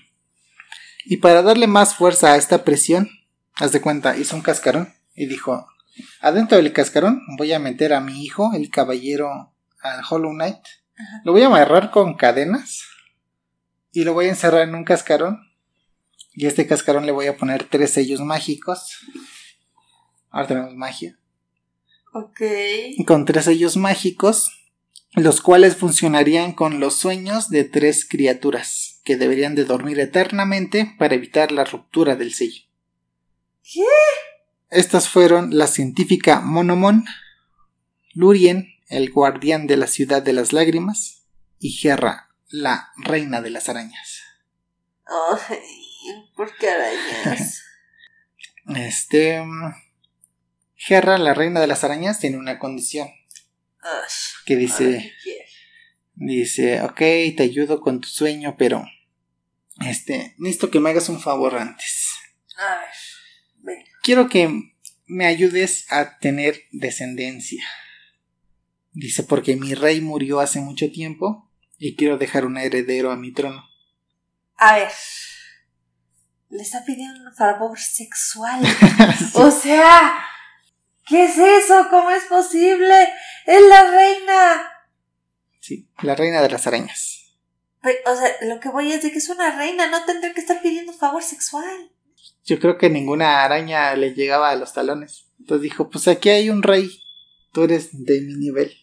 [1.05, 3.11] Y para darle más fuerza a esta presión,
[3.57, 5.67] haz de cuenta, hizo un cascarón y dijo,
[6.21, 10.61] adentro del cascarón voy a meter a mi hijo, el caballero, al Hollow Knight.
[11.25, 12.83] Lo voy a amarrar con cadenas
[13.95, 15.39] y lo voy a encerrar en un cascarón.
[16.33, 18.99] Y a este cascarón le voy a poner tres sellos mágicos.
[20.31, 21.17] Ahora tenemos magia.
[22.13, 22.41] Ok.
[23.07, 24.51] Con tres sellos mágicos,
[25.13, 31.15] los cuales funcionarían con los sueños de tres criaturas que deberían de dormir eternamente para
[31.15, 32.63] evitar la ruptura del sello.
[33.63, 33.85] ¿Qué?
[34.71, 37.05] Estas fueron la científica Monomon,
[38.13, 41.27] Lurien, el guardián de la ciudad de las lágrimas,
[41.61, 44.23] y Gerra, la reina de las arañas.
[45.07, 45.59] Ay,
[46.37, 47.65] ¿por qué arañas?
[48.77, 49.45] este.
[50.77, 53.09] Gerra, la reina de las arañas, tiene una condición.
[54.47, 55.13] que dice.
[56.15, 56.99] Dice, ok,
[57.37, 58.85] te ayudo con tu sueño, pero
[59.85, 62.13] este, necesito que me hagas un favor antes.
[62.57, 62.83] A
[63.63, 67.65] ver, Quiero que me ayudes a tener descendencia.
[68.93, 71.44] Dice, porque mi rey murió hace mucho tiempo
[71.79, 73.65] y quiero dejar un heredero a mi trono.
[74.57, 74.93] A ver.
[76.51, 78.63] Le está pidiendo un favor sexual.
[79.35, 80.25] O sea,
[81.07, 81.89] ¿qué es eso?
[81.91, 83.09] ¿Cómo es posible?
[83.47, 84.71] Es la reina.
[85.61, 87.25] Sí, la reina de las arañas
[88.07, 90.61] o sea, lo que voy es de que es una reina, no tendrá que estar
[90.63, 91.91] pidiendo favor sexual.
[92.45, 95.27] Yo creo que ninguna araña le llegaba a los talones.
[95.39, 97.03] Entonces dijo, pues aquí hay un rey,
[97.53, 98.75] tú eres de mi nivel.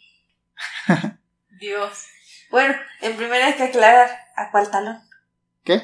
[1.60, 2.06] Dios.
[2.52, 5.02] Bueno, en primera hay que aclarar a cuál talón.
[5.64, 5.82] ¿Qué?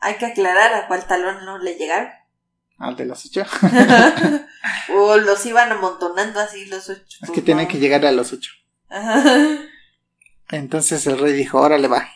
[0.00, 2.10] Hay que aclarar a cuál talón no le llegaron.
[2.78, 3.42] Al de los ocho.
[4.94, 7.18] o los iban amontonando así los ocho.
[7.22, 8.52] Es que tienen que llegar a los ocho.
[10.50, 12.08] Entonces el rey dijo, órale va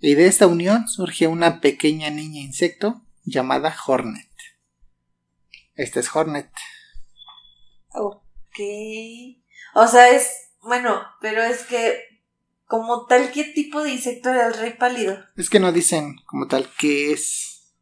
[0.00, 4.30] y de esta unión surge una pequeña niña insecto llamada Hornet.
[5.74, 6.50] Esta es Hornet.
[7.90, 8.60] Ok.
[9.74, 10.52] O sea, es.
[10.62, 12.09] Bueno, pero es que.
[12.70, 15.18] Como tal, ¿qué tipo de insecto era el rey pálido?
[15.36, 17.74] Es que no dicen como tal qué es.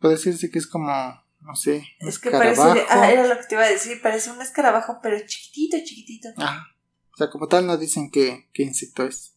[0.00, 0.92] Puede decirse que es como.
[1.38, 1.86] No sé.
[2.00, 2.60] es que parece.
[2.88, 4.02] Ah, era lo que te iba a decir.
[4.02, 6.30] Parece un escarabajo, pero chiquitito, chiquitito.
[6.38, 6.66] Ah.
[7.14, 9.36] O sea, como tal, no dicen qué, qué insecto es.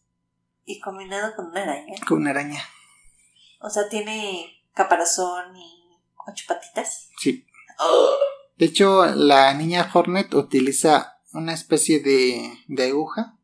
[0.64, 1.94] Y combinado con una araña.
[2.08, 2.64] Con una araña.
[3.60, 7.10] O sea, tiene caparazón y ocho patitas.
[7.20, 7.46] Sí.
[8.56, 13.35] De hecho, la niña Hornet utiliza una especie de, de aguja.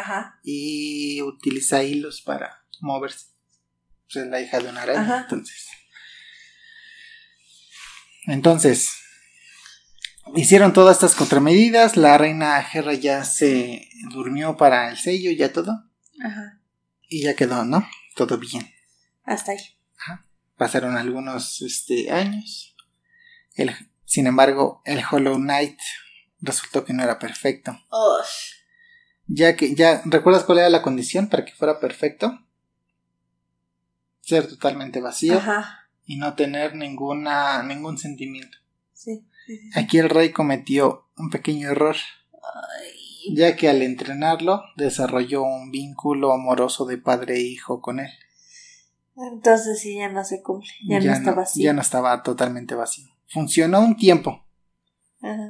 [0.00, 0.40] Ajá.
[0.42, 3.26] Y utiliza hilos para moverse.
[4.06, 5.00] O sea, es la hija de una araña.
[5.00, 5.20] Ajá.
[5.22, 5.66] Entonces.
[8.26, 8.92] Entonces.
[10.34, 11.96] Hicieron todas estas contramedidas.
[11.96, 15.84] La reina Gerra ya se durmió para el sello, ya todo.
[16.22, 16.60] Ajá.
[17.08, 17.88] Y ya quedó, ¿no?
[18.14, 18.70] Todo bien.
[19.24, 19.78] Hasta ahí.
[19.98, 20.26] Ajá.
[20.56, 22.76] Pasaron algunos este, años.
[23.54, 25.78] El, sin embargo, el Hollow Knight
[26.40, 27.78] resultó que no era perfecto.
[29.28, 32.38] Ya que, ya, ¿recuerdas cuál era la condición para que fuera perfecto?
[34.20, 35.88] Ser totalmente vacío Ajá.
[36.04, 38.58] y no tener ninguna, ningún sentimiento.
[38.92, 39.24] Sí,
[39.74, 41.96] Aquí el rey cometió un pequeño error.
[42.42, 48.10] Ay ya que al entrenarlo desarrolló un vínculo amoroso de padre e hijo con él.
[49.16, 51.64] Entonces sí, ya no se cumple, ya, no está vacío.
[51.64, 53.08] Ya no estaba totalmente vacío.
[53.26, 54.46] Funcionó un tiempo,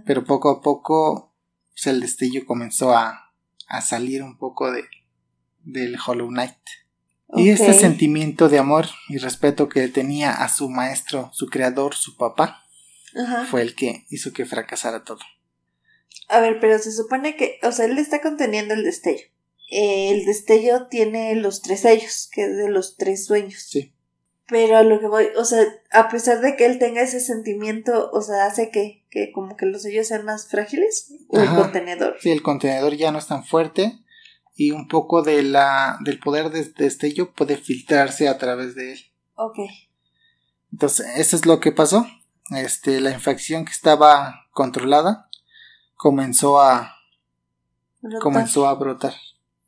[0.06, 1.34] pero poco a poco
[1.70, 3.27] pues, el destello comenzó a,
[3.68, 4.84] a salir un poco de,
[5.64, 6.56] del Hollow Knight.
[7.36, 12.16] Y este sentimiento de amor y respeto que tenía a su maestro, su creador, su
[12.16, 12.64] papá,
[13.50, 15.20] fue el que hizo que fracasara todo.
[16.28, 19.26] A ver, pero se supone que, o sea, él está conteniendo el destello.
[19.70, 23.62] el destello tiene los tres sellos, que es de los tres sueños.
[23.68, 23.92] Sí.
[24.48, 28.10] Pero a lo que voy, o sea, a pesar de que él tenga ese sentimiento,
[28.12, 32.16] o sea, hace que, que como que los sellos sean más frágiles, o el contenedor.
[32.20, 33.98] Sí, el contenedor ya no es tan fuerte
[34.58, 38.98] y un poco de la, del poder de destello puede filtrarse a través de él.
[39.36, 39.58] Ok.
[40.72, 42.06] Entonces, eso es lo que pasó.
[42.50, 45.28] Este, la infección que estaba controlada
[45.94, 46.96] comenzó a,
[48.00, 48.20] Brotar.
[48.20, 49.14] comenzó a brotar.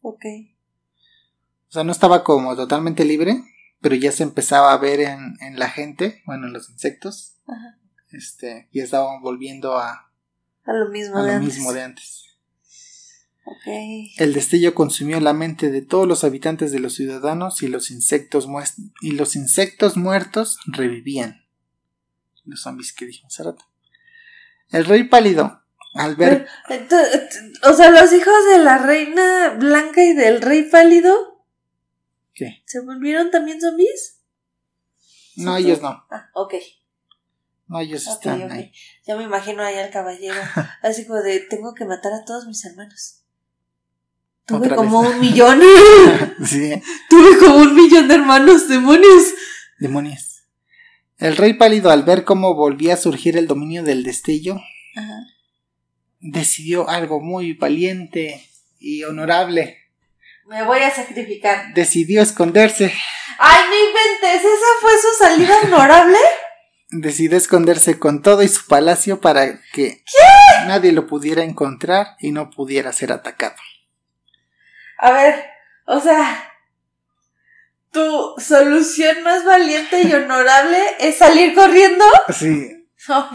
[0.03, 0.25] Ok.
[1.69, 3.45] O sea, no estaba como totalmente libre,
[3.81, 7.37] pero ya se empezaba a ver en, en la gente, bueno, en los insectos.
[7.47, 7.79] Ajá.
[8.13, 10.11] Este, ya estaban volviendo a,
[10.65, 11.55] A lo mismo a de lo antes.
[11.55, 12.27] mismo de antes.
[14.19, 18.47] El destello consumió la mente de todos los habitantes de los ciudadanos y los insectos,
[19.01, 21.45] y los insectos muertos revivían.
[22.45, 23.65] Los zombies que dijo hace rato.
[24.71, 25.63] El rey pálido,
[25.95, 26.47] al ver...
[27.69, 31.30] O sea, los hijos de la reina blanca y del rey pálido
[32.41, 32.63] ¿Qué?
[32.65, 34.21] se volvieron también zombies.
[35.37, 35.89] No, ellos no.
[36.11, 36.55] Ah, ok.
[37.67, 38.73] No, ellos están ahí.
[39.07, 40.41] Ya me imagino ahí al caballero.
[40.83, 43.19] Así como de, tengo que matar a todos mis hermanos.
[44.47, 45.11] Tuve Otra como vez.
[45.15, 45.61] un millón.
[46.47, 46.73] Sí,
[47.11, 49.35] Tuve como un millón de hermanos, demonios.
[49.79, 50.45] demonios.
[51.19, 54.59] El rey pálido, al ver cómo volvía a surgir el dominio del destello,
[54.97, 55.27] Ajá.
[56.21, 58.43] decidió algo muy valiente
[58.79, 59.77] y honorable.
[60.51, 61.73] Me voy a sacrificar.
[61.75, 62.93] Decidió esconderse.
[63.39, 66.19] Ay, no inventes, esa fue su salida honorable.
[66.91, 70.03] decidió esconderse con todo y su palacio para que
[70.67, 73.55] nadie lo pudiera encontrar y no pudiera ser atacado.
[74.99, 75.37] A ver,
[75.87, 76.53] o sea,
[77.93, 82.05] tu solución más valiente y honorable es salir corriendo.
[82.37, 83.31] Sí, No,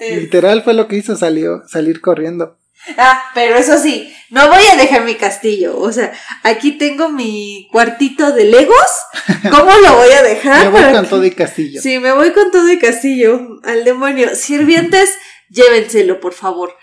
[0.00, 2.58] literal fue lo que hizo, salió, salir corriendo.
[2.96, 5.78] Ah, pero eso sí, no voy a dejar mi castillo.
[5.78, 8.76] O sea, aquí tengo mi cuartito de Legos.
[9.50, 10.64] ¿Cómo lo voy a dejar?
[10.64, 11.80] Me voy para con que- todo y castillo.
[11.82, 13.60] Sí, me voy con todo y castillo.
[13.64, 14.34] Al demonio.
[14.34, 15.10] Sirvientes,
[15.50, 16.74] llévenselo, por favor.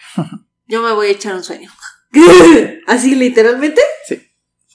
[0.68, 1.72] Yo me voy a echar un sueño.
[2.88, 3.82] ¿Así literalmente?
[4.08, 4.22] Sí.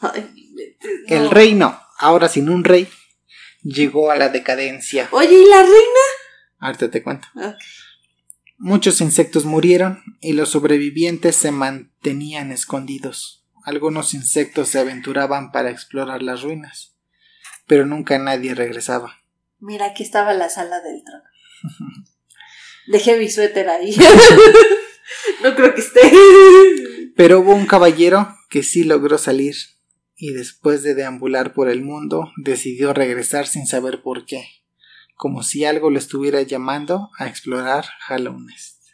[0.01, 0.29] Ay,
[1.09, 1.17] no.
[1.17, 2.89] El reino, ahora sin un rey,
[3.63, 5.09] llegó a la decadencia.
[5.11, 6.01] Oye, ¿y la reina?
[6.61, 7.29] Ahorita te cuento.
[7.37, 7.55] Ok.
[8.63, 13.47] Muchos insectos murieron y los sobrevivientes se mantenían escondidos.
[13.65, 16.95] Algunos insectos se aventuraban para explorar las ruinas,
[17.67, 19.15] pero nunca nadie regresaba.
[19.61, 21.25] Mira, aquí estaba la sala del trono.
[22.87, 23.97] Dejé mi suéter ahí.
[25.43, 26.13] no creo que esté.
[27.17, 29.57] Pero hubo un caballero que sí logró salir
[30.17, 34.45] y después de deambular por el mundo decidió regresar sin saber por qué,
[35.21, 38.87] como si algo lo estuviera llamando a explorar Hollow Nest.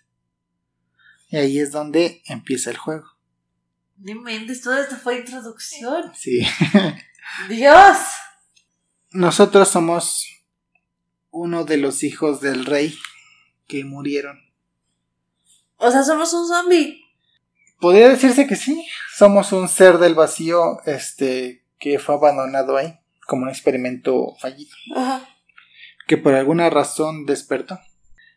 [1.28, 3.06] Y ahí es donde empieza el juego.
[3.98, 6.12] No inventes, todo esto fue introducción.
[6.16, 6.44] Sí.
[7.48, 7.98] Dios.
[9.12, 10.26] Nosotros somos
[11.30, 12.98] uno de los hijos del rey
[13.68, 14.36] que murieron.
[15.76, 17.04] O sea, somos un zombie.
[17.78, 18.84] Podría decirse que sí.
[19.16, 24.74] Somos un ser del vacío, este, que fue abandonado ahí, como un experimento fallido.
[24.96, 25.35] Ajá.
[26.06, 27.78] Que por alguna razón despertó.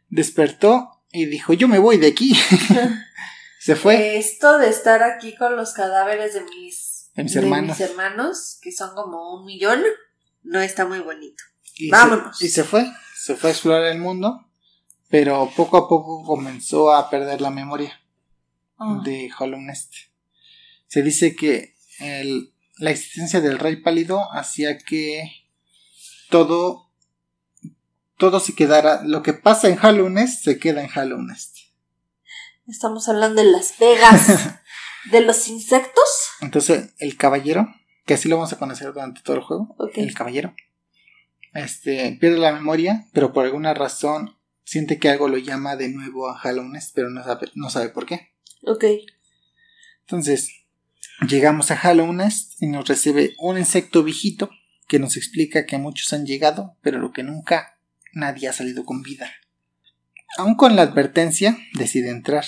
[0.10, 2.34] Despertó y dijo, yo me voy de aquí.
[3.60, 4.18] Se fue.
[4.18, 7.78] Esto de estar aquí con los cadáveres de mis, De mis de hermanos.
[7.80, 9.82] mis hermanos, que son como un millón,
[10.44, 11.44] no está muy bonito.
[11.76, 12.38] Y vámonos.
[12.38, 12.86] Se, y se fue.
[13.16, 14.46] Se fue a explorar el mundo.
[15.10, 18.00] Pero poco a poco comenzó a perder la memoria
[18.78, 19.02] Ah.
[19.04, 19.94] de Hollow Nest.
[20.88, 25.30] Se dice que el- la existencia del rey pálido hacía que
[26.30, 26.89] todo
[28.20, 31.56] todo se quedara lo que pasa en Hollow Nest se queda en Hollow Nest.
[32.68, 34.60] Estamos hablando de Las Vegas.
[35.12, 36.04] ¿De los insectos?
[36.42, 37.74] Entonces, el caballero,
[38.06, 40.54] que así lo vamos a conocer durante todo el juego, el caballero,
[41.54, 46.28] este, pierde la memoria, pero por alguna razón siente que algo lo llama de nuevo
[46.28, 48.34] a Hallownest, pero no sabe, no sabe por qué.
[48.64, 48.84] Ok.
[50.02, 50.52] Entonces,
[51.28, 54.50] llegamos a Hallownest y nos recibe un insecto viejito
[54.90, 57.79] que nos explica que muchos han llegado, pero lo que nunca
[58.20, 59.30] nadie ha salido con vida.
[60.38, 62.46] Aún con la advertencia, decide entrar.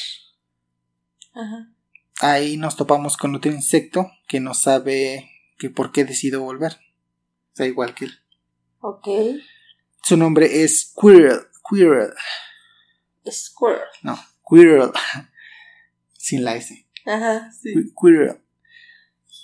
[1.34, 1.70] Ajá.
[2.20, 6.74] Ahí nos topamos con otro insecto que no sabe que por qué decidió volver.
[6.74, 8.20] O sea, igual que él.
[8.80, 9.08] Ok.
[10.04, 11.42] Su nombre es Quirrell.
[11.70, 12.14] Quirrell.
[13.30, 13.82] Squirrel.
[14.04, 14.20] No,
[14.50, 14.92] Quirrell.
[16.18, 16.88] Sin la S.
[17.06, 17.74] Ajá, sí.
[17.74, 18.42] Qui- Quirrell.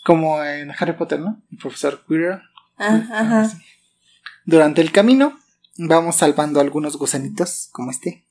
[0.03, 1.41] Como en Harry Potter, ¿no?
[1.51, 2.41] El profesor Quirrell.
[2.77, 3.49] Ajá.
[4.45, 5.37] Durante el camino
[5.77, 8.25] vamos salvando algunos gusanitos como este.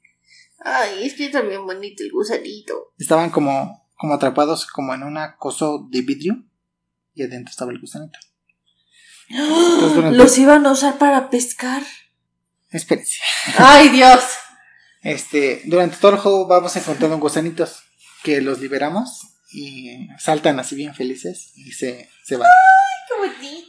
[0.59, 2.92] Ay, es que está bien bonito el gusanito.
[2.99, 6.44] Estaban como, como atrapados como en un acoso de vidrio
[7.14, 8.18] y adentro estaba el gusanito.
[10.12, 11.82] ¿Los iban a usar para pescar?
[12.70, 13.18] Espérense.
[13.59, 14.22] ¡Ay, Dios!
[15.03, 17.84] Este, durante todo el juego vamos encontrando gusanitos
[18.24, 22.49] que los liberamos y saltan así bien felices y se, se van.
[22.49, 23.66] ¡Ay, qué bonito!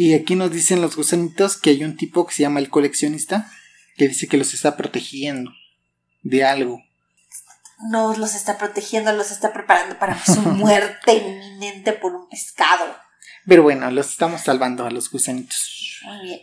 [0.00, 3.50] Y aquí nos dicen los gusanitos que hay un tipo que se llama el coleccionista
[3.96, 5.50] que dice que los está protegiendo
[6.22, 6.80] de algo.
[7.90, 12.96] No los está protegiendo, los está preparando para su muerte inminente por un pescado.
[13.44, 15.98] Pero bueno, los estamos salvando a los gusanitos.
[16.04, 16.40] Muy bien.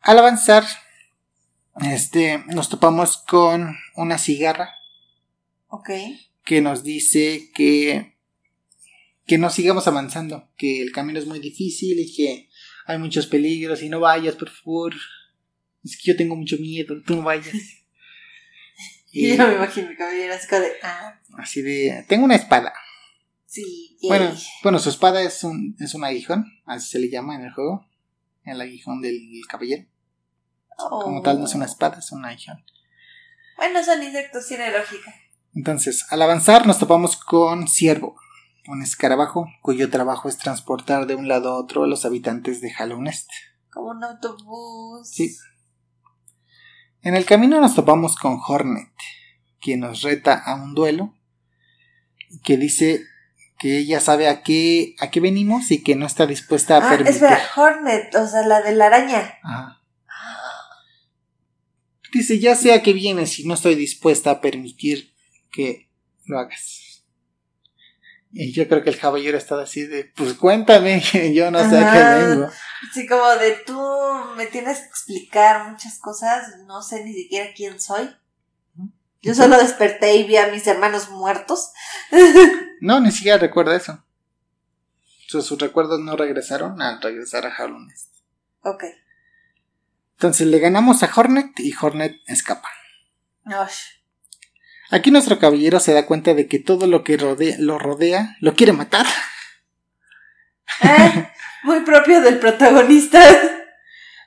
[0.00, 0.64] Al avanzar,
[1.80, 4.72] este, nos topamos con una cigarra.
[5.66, 5.90] Ok.
[6.44, 8.16] Que nos dice que
[9.28, 12.48] que no sigamos avanzando, que el camino es muy difícil y que
[12.86, 14.94] hay muchos peligros y no vayas, por favor.
[15.84, 17.54] Es que yo tengo mucho miedo, tú no vayas.
[19.12, 21.20] y yo me imagino que caballero así de, ah.
[21.36, 22.72] Así de, tengo una espada.
[23.44, 23.98] Sí.
[24.02, 27.52] Bueno, bueno, su espada es un, es un aguijón, así se le llama en el
[27.52, 27.86] juego,
[28.44, 29.84] el aguijón del caballero.
[30.78, 31.68] Como tal no es una oh.
[31.68, 32.64] espada, es un aguijón.
[33.58, 35.14] Bueno, son insectos, tiene lógica.
[35.54, 38.16] Entonces, al avanzar nos topamos con Ciervo
[38.68, 42.70] un escarabajo cuyo trabajo es transportar de un lado a otro a los habitantes de
[42.70, 43.30] Hallownest.
[43.70, 45.08] Como un autobús.
[45.08, 45.34] Sí.
[47.02, 48.92] En el camino nos topamos con Hornet,
[49.60, 51.14] quien nos reta a un duelo,
[52.44, 53.00] que dice
[53.58, 56.90] que ella sabe a qué, a qué venimos y que no está dispuesta a ah,
[56.90, 57.14] permitir.
[57.14, 59.38] Espera, Hornet, o sea, la de la araña.
[59.42, 59.78] Ajá.
[62.12, 65.14] Dice, ya sé a qué vienes y no estoy dispuesta a permitir
[65.50, 65.90] que
[66.24, 66.87] lo hagas.
[68.32, 71.00] Y yo creo que el caballero estaba así de, pues cuéntame,
[71.34, 72.50] yo no sé a qué vengo.
[72.92, 73.80] Sí, como de tú
[74.36, 78.10] me tienes que explicar muchas cosas, no sé ni siquiera quién soy.
[79.20, 81.72] Yo solo desperté y vi a mis hermanos muertos.
[82.80, 84.04] No, ni siquiera recuerda eso.
[85.26, 88.14] Sus, recuerdos no regresaron al regresar a Hallownest.
[88.62, 88.84] Ok.
[90.12, 92.68] Entonces le ganamos a Hornet y Hornet escapa.
[94.90, 98.72] Aquí nuestro caballero se da cuenta de que todo lo que lo rodea lo quiere
[98.72, 99.06] matar.
[100.82, 101.28] Eh,
[101.64, 103.22] muy propio del protagonista.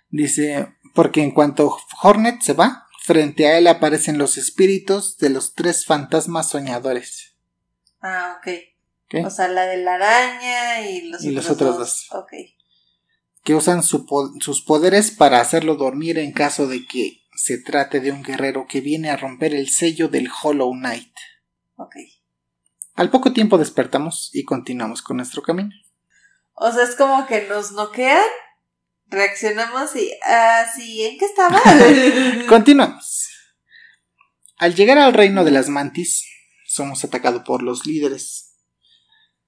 [0.09, 5.53] Dice, porque en cuanto Hornet se va, frente a él aparecen los espíritus de los
[5.55, 7.35] tres fantasmas soñadores.
[8.01, 9.25] Ah, ok.
[9.25, 12.07] O sea, la de la araña y los, y los otros dos.
[12.11, 12.31] Ok.
[13.43, 18.21] Que usan sus poderes para hacerlo dormir en caso de que se trate de un
[18.21, 21.11] guerrero que viene a romper el sello del Hollow Knight.
[21.75, 21.95] Ok.
[22.93, 25.71] Al poco tiempo despertamos y continuamos con nuestro camino.
[26.53, 28.23] O sea, es como que nos noquean,
[29.07, 30.11] reaccionamos y.
[30.23, 31.59] Ah, sí, ¿en qué estaba?
[32.47, 33.27] Continuamos.
[34.57, 36.23] Al llegar al reino de las mantis,
[36.67, 38.55] somos atacados por los líderes.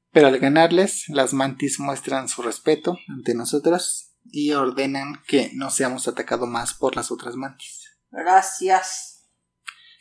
[0.09, 6.07] Pero al ganarles, las mantis muestran su respeto ante nosotros y ordenan que no seamos
[6.07, 7.82] atacados más por las otras mantis.
[8.13, 9.25] Gracias.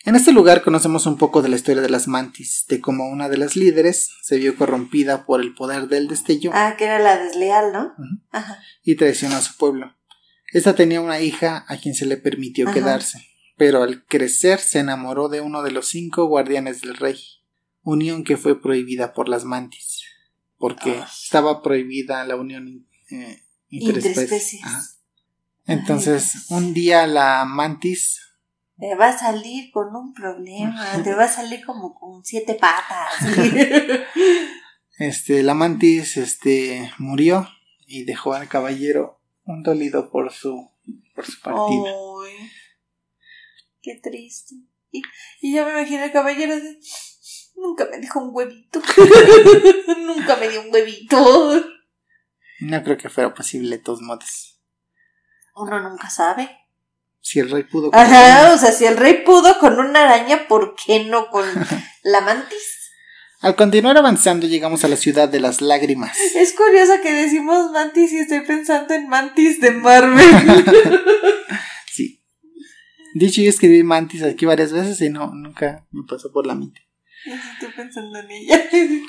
[0.04, 3.28] En este lugar conocemos un poco de la historia de las mantis, de cómo una
[3.28, 6.50] de las líderes se vio corrompida por el poder del destello.
[6.52, 7.94] Ah, que era la desleal, ¿no?
[8.30, 8.58] Ajá.
[8.82, 9.96] Y traicionó a su pueblo.
[10.52, 15.28] Esta tenía una hija a quien se le permitió quedarse, pero al crecer se enamoró
[15.28, 17.18] de uno de los cinco guardianes del rey,
[17.82, 20.02] unión que fue prohibida por las mantis,
[20.58, 21.08] porque ah.
[21.24, 23.42] estaba prohibida la unión eh,
[23.72, 24.60] Interespecies.
[25.66, 28.20] Entonces, un día la mantis.
[28.78, 33.36] Te va a salir con un problema, te va a salir como con siete patas.
[34.98, 37.48] este, la mantis, este, murió
[37.86, 40.70] y dejó al caballero un dolido por su,
[41.14, 41.92] por su partida.
[43.82, 44.56] qué triste.
[44.90, 45.02] Y,
[45.40, 46.54] y yo me imagino el caballero
[47.62, 48.80] nunca me dejó un huevito.
[50.06, 51.64] nunca me dio un huevito.
[52.60, 54.51] No creo que fuera posible de todos modos.
[55.54, 56.50] Uno nunca sabe.
[57.20, 60.48] Si el rey pudo con Ajá, o sea, si el rey pudo con una araña,
[60.48, 61.44] ¿por qué no con
[62.02, 62.82] la mantis?
[63.42, 66.16] Al continuar avanzando llegamos a la ciudad de las lágrimas.
[66.36, 70.24] Es curioso que decimos mantis y estoy pensando en mantis de Marvel.
[71.92, 72.22] sí.
[73.14, 76.80] Dicho yo escribí mantis aquí varias veces y no, nunca me pasó por la mente.
[77.24, 78.64] Estoy pensando en ella.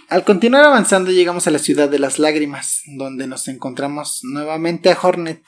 [0.10, 4.98] Al continuar avanzando llegamos a la ciudad de las lágrimas, donde nos encontramos nuevamente a
[5.00, 5.44] Hornet,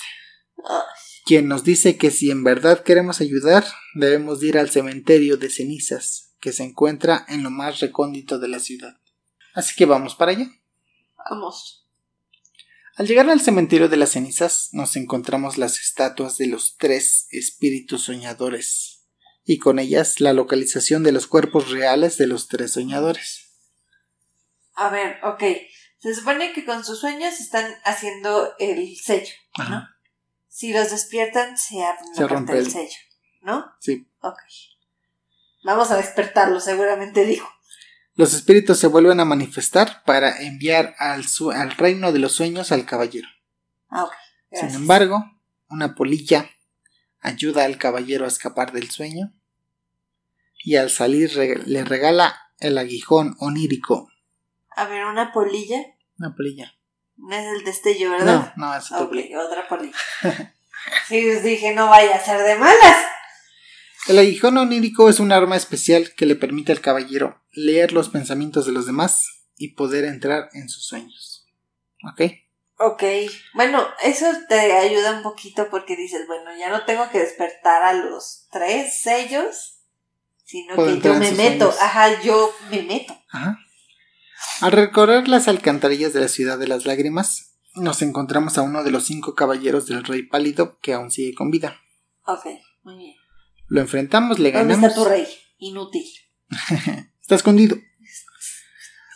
[1.26, 6.36] quien nos dice que si en verdad queremos ayudar, debemos ir al cementerio de cenizas,
[6.40, 8.98] que se encuentra en lo más recóndito de la ciudad.
[9.56, 10.48] Así que vamos para allá.
[11.30, 11.88] Vamos.
[12.96, 18.04] Al llegar al cementerio de las cenizas, nos encontramos las estatuas de los tres espíritus
[18.04, 19.08] soñadores
[19.44, 23.52] y con ellas la localización de los cuerpos reales de los tres soñadores.
[24.76, 25.44] A ver, ok.
[26.00, 29.64] Se supone que con sus sueños están haciendo el sello, ¿no?
[29.64, 29.95] Ajá.
[30.56, 31.76] Si los despiertan, se
[32.16, 32.96] Se rompe del el- sello,
[33.42, 33.66] ¿no?
[33.82, 34.08] Sí.
[34.22, 34.38] Ok.
[35.66, 37.50] Vamos a despertarlo, seguramente dijo.
[38.14, 42.72] Los espíritus se vuelven a manifestar para enviar al, su- al reino de los sueños
[42.72, 43.28] al caballero.
[43.90, 44.14] Ah, ok.
[44.54, 45.26] Sin embargo,
[45.68, 46.50] una polilla
[47.20, 49.34] ayuda al caballero a escapar del sueño
[50.64, 54.10] y al salir re- le regala el aguijón onírico.
[54.78, 55.82] A ver, una polilla.
[56.18, 56.74] Una polilla.
[57.18, 58.54] No es el destello, No, ¿verdad?
[58.58, 59.40] no, es otra ok, polilla.
[59.42, 59.96] otra polilla.
[61.08, 63.06] sí, os dije, no vaya a ser de malas.
[64.08, 68.66] El aguijón onírico es un arma especial que le permite al caballero leer los pensamientos
[68.66, 69.24] de los demás
[69.58, 71.48] y poder entrar en sus sueños.
[72.12, 72.22] ¿Ok?
[72.78, 73.04] Ok,
[73.54, 77.94] bueno, eso te ayuda un poquito porque dices, bueno, ya no tengo que despertar a
[77.94, 79.80] los tres sellos,
[80.44, 81.82] sino Puedo que yo me meto, sueños.
[81.82, 83.18] ajá, yo me meto.
[83.32, 83.58] Ajá.
[84.62, 88.92] Al recorrer las alcantarillas de la ciudad de las lágrimas, nos encontramos a uno de
[88.92, 91.82] los cinco caballeros del rey pálido que aún sigue con vida.
[92.26, 92.46] Ok,
[92.84, 93.16] muy bien.
[93.68, 94.90] Lo enfrentamos, le ¿Dónde ganamos.
[94.92, 95.28] está tu rey?
[95.58, 96.06] Inútil.
[97.22, 97.78] Está escondido.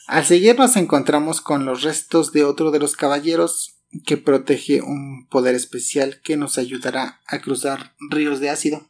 [0.08, 3.76] Al seguir nos encontramos con los restos de otro de los caballeros
[4.06, 8.90] que protege un poder especial que nos ayudará a cruzar ríos de ácido.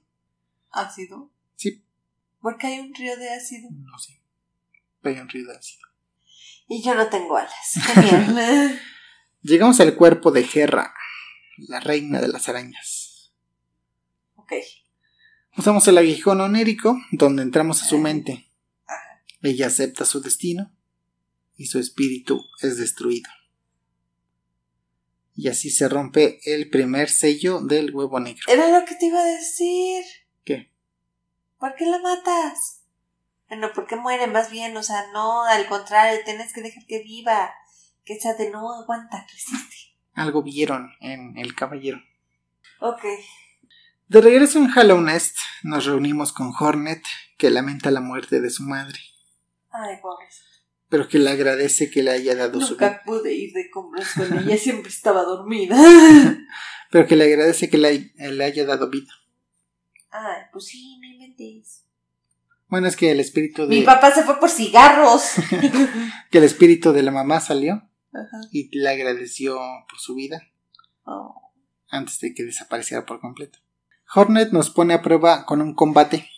[0.72, 1.30] ¿Ácido?
[1.58, 1.84] Sí,
[2.40, 3.70] ¿Por qué hay un río de ácido?
[3.72, 4.22] no sé.
[5.02, 5.89] Pero hay un río de ácido.
[6.70, 7.74] Y yo no tengo alas.
[7.74, 8.80] Genial.
[9.42, 10.94] Llegamos al cuerpo de Gerra,
[11.58, 13.34] la reina de las arañas.
[14.36, 14.54] ok.
[15.58, 18.48] Usamos el aguijón onérico, donde entramos a su mente.
[19.42, 20.72] Ella acepta su destino
[21.58, 23.30] y su espíritu es destruido.
[25.36, 28.44] Y así se rompe el primer sello del huevo negro.
[28.48, 30.04] Era lo que te iba a decir.
[30.44, 30.72] ¿Qué?
[31.58, 32.79] ¿Por qué la matas?
[33.50, 34.76] Bueno, ¿por qué muere más bien?
[34.78, 37.52] O sea, no, al contrario, tienes que dejar que viva.
[38.06, 39.76] Que esa de no aguanta, resiste.
[40.14, 42.00] Algo vieron en el caballero.
[42.80, 43.04] Ok.
[44.08, 47.04] De regreso en Hollow Nest, nos reunimos con Hornet,
[47.38, 48.97] que lamenta la muerte de su madre,
[49.70, 50.41] Ay, pobres.
[50.89, 52.89] pero que le agradece que le haya dado su vida.
[52.89, 55.78] Nunca pude ir de compras con ella, siempre estaba dormida.
[56.89, 59.14] Pero que le agradece que le, le haya dado vida.
[60.10, 61.86] Ay, pues sí, no inventes.
[62.70, 65.24] Bueno, es que el espíritu de Mi papá se fue por cigarros.
[66.32, 67.74] que el espíritu de la mamá salió
[68.14, 68.38] Ajá.
[68.52, 69.60] y le agradeció
[69.90, 70.42] por su vida
[71.06, 71.52] Oh.
[71.90, 73.58] antes de que desapareciera por completo.
[74.14, 76.30] Hornet nos pone a prueba con un combate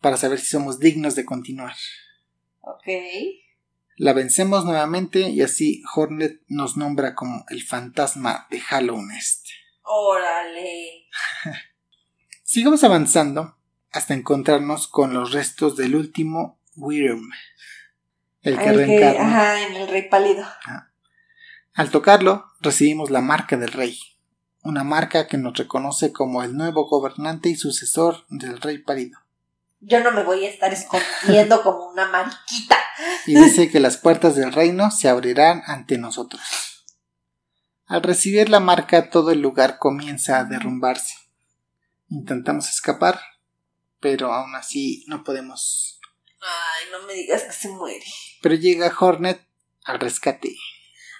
[0.00, 1.74] para saber si somos dignos de continuar.
[2.60, 2.86] Ok.
[3.96, 9.46] La vencemos nuevamente y así Hornet nos nombra como el fantasma de Hollow Nest.
[9.82, 11.06] Órale.
[12.44, 13.56] Sigamos avanzando
[13.94, 17.30] hasta encontrarnos con los restos del último Wyrm,
[18.42, 19.22] el que reencarna.
[19.28, 20.44] ajá, en el rey pálido.
[21.74, 23.98] Al tocarlo, recibimos la marca del rey,
[24.62, 29.18] una marca que nos reconoce como el nuevo gobernante y sucesor del rey pálido,
[29.80, 32.76] Yo no me voy a estar escondiendo como una mariquita.
[33.26, 36.42] y dice que las puertas del reino se abrirán ante nosotros.
[37.86, 41.14] Al recibir la marca, todo el lugar comienza a derrumbarse.
[42.08, 43.20] Intentamos escapar,
[44.04, 45.98] pero aún así no podemos.
[46.42, 48.04] Ay, no me digas que se muere.
[48.42, 49.40] Pero llega Hornet
[49.84, 50.54] al rescate.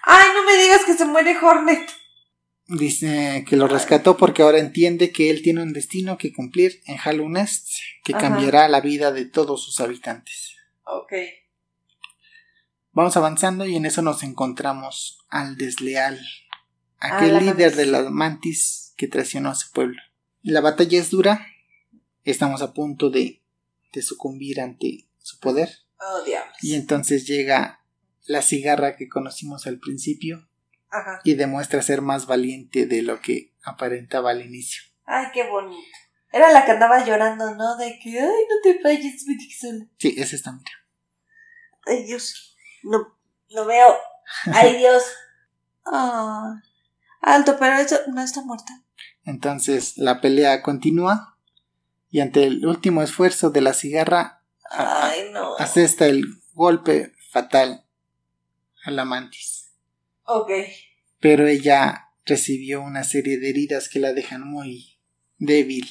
[0.02, 1.90] Ay, no me digas que se muere Hornet.
[2.66, 6.98] Dice que lo rescató porque ahora entiende que él tiene un destino que cumplir en
[7.32, 7.68] Nest
[8.02, 8.20] que Ajá.
[8.28, 10.56] cambiará la vida de todos sus habitantes.
[10.84, 11.14] Ok.
[12.92, 16.20] Vamos avanzando y en eso nos encontramos al desleal,
[17.00, 17.76] Ah, aquel líder mantis.
[17.76, 20.00] de las mantis que traicionó a su pueblo.
[20.42, 21.46] La batalla es dura,
[22.24, 23.42] estamos a punto de,
[23.92, 26.56] de sucumbir ante su poder Oh, diablos.
[26.62, 27.80] y entonces llega
[28.26, 30.48] la cigarra que conocimos al principio
[30.90, 31.20] Ajá.
[31.24, 34.82] y demuestra ser más valiente de lo que aparentaba al inicio.
[35.04, 35.82] Ay, qué bonito.
[36.32, 37.76] Era la que andaba llorando, ¿no?
[37.76, 39.86] De que, ay, no te vayas, dije sola.
[39.98, 40.70] Sí, es esta, mira.
[41.86, 42.56] Ay, Dios.
[42.82, 43.16] No,
[43.50, 43.94] no veo.
[44.52, 45.04] Ay, Dios.
[45.86, 46.60] Ah.
[47.20, 48.82] Alto, pero eso no está muerta.
[49.24, 51.33] Entonces la pelea continúa
[52.14, 55.56] y ante el último esfuerzo de la cigarra Ay, no.
[55.56, 57.84] asesta el golpe fatal
[58.84, 59.72] a la mantis.
[60.22, 60.48] Ok.
[61.18, 64.96] Pero ella recibió una serie de heridas que la dejan muy
[65.38, 65.90] débil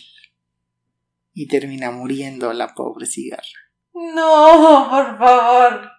[1.33, 3.43] y termina muriendo la pobre cigarra.
[3.93, 5.91] No, por favor.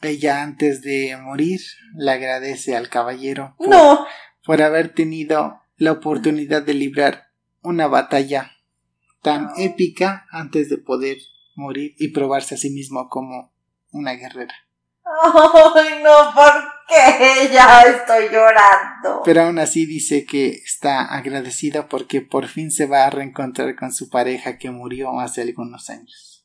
[0.00, 1.60] Ella antes de morir
[1.94, 4.06] le agradece al caballero por, No.
[4.46, 7.28] por haber tenido la oportunidad de librar
[7.60, 8.50] una batalla
[9.22, 11.18] tan épica antes de poder
[11.54, 13.52] morir y probarse a sí mismo como
[13.92, 14.54] una guerrera.
[15.04, 16.52] Ay, no, ¿por
[16.88, 17.50] qué?
[17.52, 19.22] Ya estoy llorando.
[19.24, 23.92] Pero aún así dice que está agradecida porque por fin se va a reencontrar con
[23.92, 26.44] su pareja que murió hace algunos años.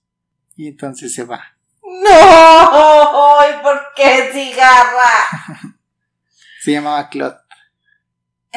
[0.55, 1.41] Y entonces se va.
[1.84, 5.78] No, ¿y por qué cigarra?
[6.61, 7.46] se llamaba Claude.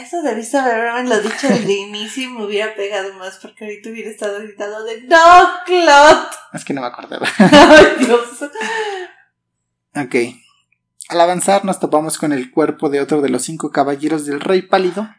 [0.00, 4.10] Eso debiste haberme lo dicho desde inicio y me hubiera pegado más porque ahorita hubiera
[4.10, 6.28] estado gritando de ¡No, Claude!
[6.54, 7.28] Es que no me acordaba.
[7.38, 8.28] Ay, Dios.
[9.94, 10.14] Ok.
[11.10, 14.62] Al avanzar nos topamos con el cuerpo de otro de los cinco caballeros del rey
[14.62, 15.14] pálido,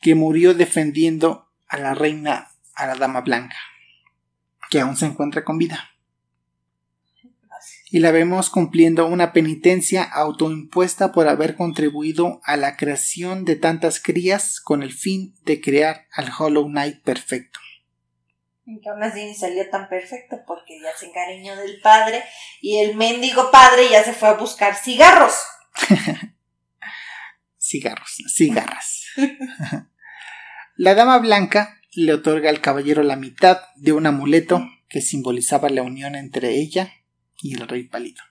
[0.00, 3.56] que murió defendiendo a la reina, a la dama blanca,
[4.68, 5.93] que aún se encuentra con vida.
[7.94, 14.00] Y la vemos cumpliendo una penitencia autoimpuesta por haber contribuido a la creación de tantas
[14.00, 17.60] crías con el fin de crear al Hollow Knight perfecto.
[18.66, 22.24] Y aún así ni salió tan perfecto porque ya se encariñó del padre
[22.60, 25.34] y el mendigo padre ya se fue a buscar cigarros.
[27.60, 29.04] cigarros, cigarras.
[30.74, 35.82] la dama blanca le otorga al caballero la mitad de un amuleto que simbolizaba la
[35.82, 36.92] unión entre ella
[37.40, 38.22] y el rey pálido.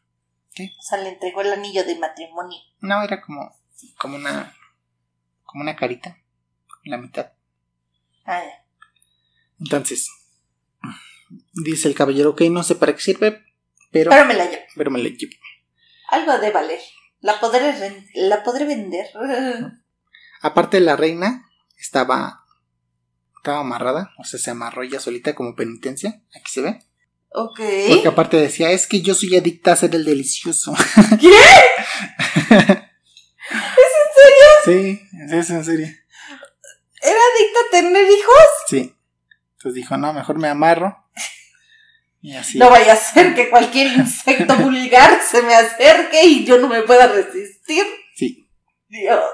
[0.57, 2.59] O sea, le entregó el anillo de matrimonio.
[2.79, 3.55] No, era como,
[3.97, 4.55] como una,
[5.43, 6.17] como una carita,
[6.83, 7.31] la mitad.
[8.25, 8.65] Ah, ya.
[9.59, 10.09] Entonces,
[11.53, 13.43] Dice el caballero, ok, no sé para qué sirve,
[13.91, 14.11] pero...
[14.11, 14.63] Pero me la llevo.
[14.75, 15.33] Pero me la llevo.
[16.09, 16.79] Algo de valer.
[17.21, 19.07] La podré, la podré vender.
[20.41, 21.45] Aparte la reina
[21.77, 22.41] estaba...
[23.37, 26.21] Estaba amarrada, o sea, se amarró ella solita como penitencia.
[26.33, 26.79] Aquí se ve.
[27.33, 27.59] Ok.
[27.89, 30.73] Porque aparte decía, es que yo soy adicta a hacer el delicioso.
[31.19, 31.27] ¿Qué?
[31.27, 32.69] ¿Es
[33.99, 34.47] en serio?
[34.65, 35.87] Sí, es en serio.
[37.01, 38.47] ¿Era adicta a tener hijos?
[38.67, 38.95] Sí.
[39.53, 41.03] Entonces dijo, no, mejor me amarro.
[42.21, 42.57] Y así.
[42.57, 46.83] No vaya a ser que cualquier insecto vulgar se me acerque y yo no me
[46.83, 47.85] pueda resistir.
[48.15, 48.47] Sí.
[48.87, 49.31] Dios.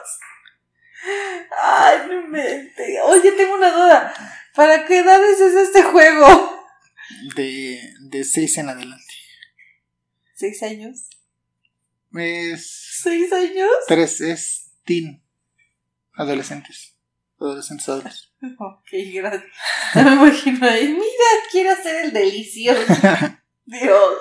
[1.62, 3.02] Ay, no mente.
[3.04, 4.14] Oye, tengo una duda.
[4.56, 6.59] ¿Para qué edades es este juego?
[7.36, 9.14] De, de seis en adelante.
[10.36, 11.10] ¿Seis años?
[12.14, 13.02] Es.
[13.02, 13.70] ¿Seis años?
[13.88, 15.22] Tres, es teen.
[16.14, 16.96] Adolescentes.
[17.40, 18.26] Adolescentes adultos.
[18.42, 19.44] Ok, gracias.
[19.96, 22.94] me imagino mira, quiero hacer el delicioso.
[23.66, 24.14] Dios.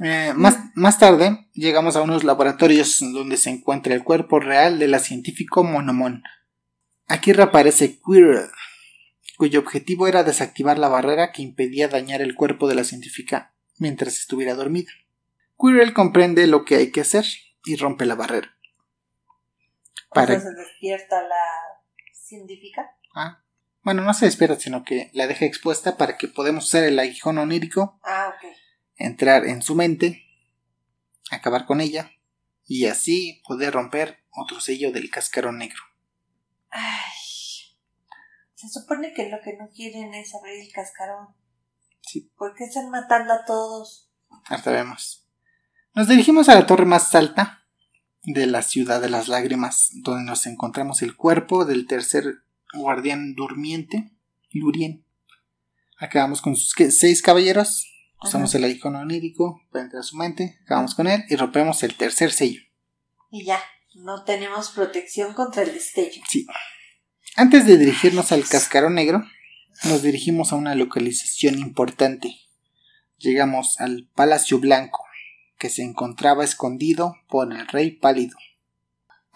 [0.00, 4.88] Eh, más, más tarde llegamos a unos laboratorios donde se encuentra el cuerpo real de
[4.88, 6.22] la científico Monomon.
[7.06, 8.50] Aquí reaparece Quirrell,
[9.38, 14.16] cuyo objetivo era desactivar la barrera que impedía dañar el cuerpo de la científica mientras
[14.16, 14.90] estuviera dormida.
[15.56, 17.24] Quirrell comprende lo que hay que hacer
[17.64, 18.58] y rompe la barrera.
[20.10, 20.40] Para...
[20.40, 21.44] se despierta la
[22.12, 22.90] científica.
[23.14, 23.44] Ah.
[23.82, 27.38] Bueno, no se despierta, sino que la deja expuesta para que podamos usar el aguijón
[27.38, 28.00] onírico.
[28.02, 28.50] Ah, ok.
[28.96, 30.24] Entrar en su mente,
[31.30, 32.10] acabar con ella
[32.66, 35.80] y así poder romper otro sello del cascarón negro.
[36.70, 37.17] Ay.
[38.58, 41.28] Se supone que lo que no quieren es abrir el cascarón.
[42.00, 42.28] Sí.
[42.36, 44.10] ¿Por qué están matando a todos?
[44.46, 45.28] Ahora vemos.
[45.94, 47.64] Nos dirigimos a la torre más alta,
[48.24, 52.42] de la ciudad de las lágrimas, donde nos encontramos el cuerpo del tercer
[52.74, 54.10] guardián durmiente,
[54.50, 55.04] Lurien.
[55.96, 57.86] Acabamos con sus seis caballeros,
[58.20, 61.96] usamos el icono onírico para entrar a su mente, acabamos con él y rompemos el
[61.96, 62.60] tercer sello.
[63.30, 63.60] Y ya,
[63.94, 66.24] no tenemos protección contra el destello.
[66.28, 66.44] Sí.
[67.38, 69.24] Antes de dirigirnos al cascarón negro,
[69.84, 72.34] nos dirigimos a una localización importante.
[73.16, 75.04] Llegamos al Palacio Blanco,
[75.56, 78.36] que se encontraba escondido por el rey pálido.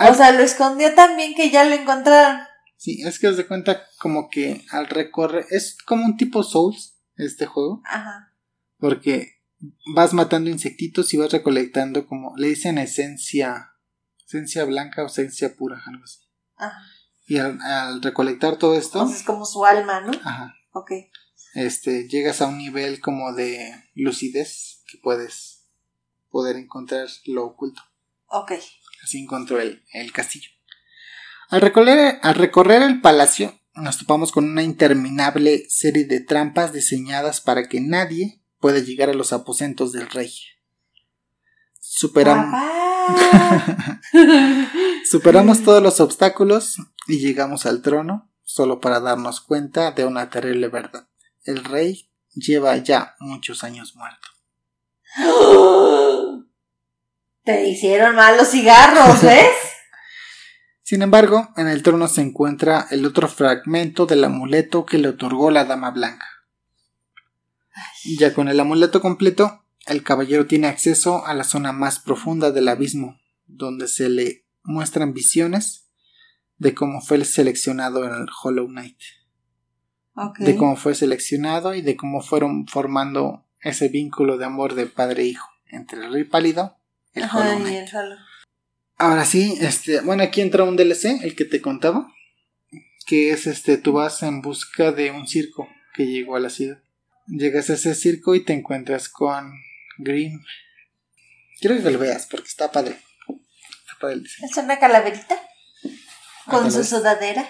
[0.00, 2.40] O sea, lo escondió también que ya lo encontraron.
[2.76, 5.46] Sí, es que os de cuenta como que al recorrer.
[5.50, 7.82] Es como un tipo Souls este juego.
[7.84, 8.34] Ajá.
[8.78, 9.44] Porque
[9.94, 12.36] vas matando insectitos y vas recolectando como.
[12.36, 13.74] Le dicen esencia.
[14.26, 16.18] Esencia blanca o esencia pura, algo así.
[16.56, 16.82] Ajá.
[17.26, 19.08] Y al, recolectar todo esto.
[19.08, 20.12] es como su alma, ¿no?
[20.24, 20.54] Ajá.
[20.72, 20.92] Ok.
[21.54, 25.66] Este, llegas a un nivel como de lucidez que puedes
[26.30, 27.82] poder encontrar lo oculto.
[28.26, 28.52] Ok.
[29.02, 30.48] Así encontró el, el castillo.
[31.50, 37.40] Al recorrer, al recorrer el palacio, nos topamos con una interminable serie de trampas diseñadas
[37.40, 40.32] para que nadie pueda llegar a los aposentos del rey.
[41.80, 42.58] Superamos,
[45.04, 50.68] Superamos todos los obstáculos y llegamos al trono solo para darnos cuenta de una terrible
[50.68, 51.08] verdad.
[51.44, 54.28] El rey lleva ya muchos años muerto.
[57.44, 59.50] Te hicieron mal los cigarros, ¿ves?
[60.82, 65.50] Sin embargo, en el trono se encuentra el otro fragmento del amuleto que le otorgó
[65.50, 66.26] la Dama Blanca.
[68.18, 72.68] Ya con el amuleto completo, el caballero tiene acceso a la zona más profunda del
[72.68, 75.81] abismo, donde se le muestran visiones
[76.62, 78.98] de cómo fue seleccionado en el Hollow Knight.
[80.38, 85.22] De cómo fue seleccionado y de cómo fueron formando ese vínculo de amor de padre
[85.22, 86.78] e hijo entre el Rey Pálido
[87.14, 87.88] y el Hollow Knight.
[88.96, 92.06] Ahora sí, este, bueno, aquí entra un DLC, el que te contaba,
[93.06, 96.80] que es este, tú vas en busca de un circo que llegó a la ciudad.
[97.26, 99.52] Llegas a ese circo y te encuentras con
[99.98, 100.40] Grimm.
[101.60, 103.00] Quiero que lo veas porque está padre.
[103.26, 104.48] Está padre el diseño.
[104.48, 105.36] ¿Es una calaverita?
[106.48, 107.48] Con su sudadera.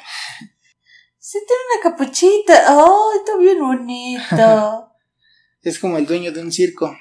[1.18, 2.76] Sí, tiene una capuchita.
[2.76, 4.92] ¡Oh, está bien bonito!
[5.62, 6.96] es como el dueño de un circo.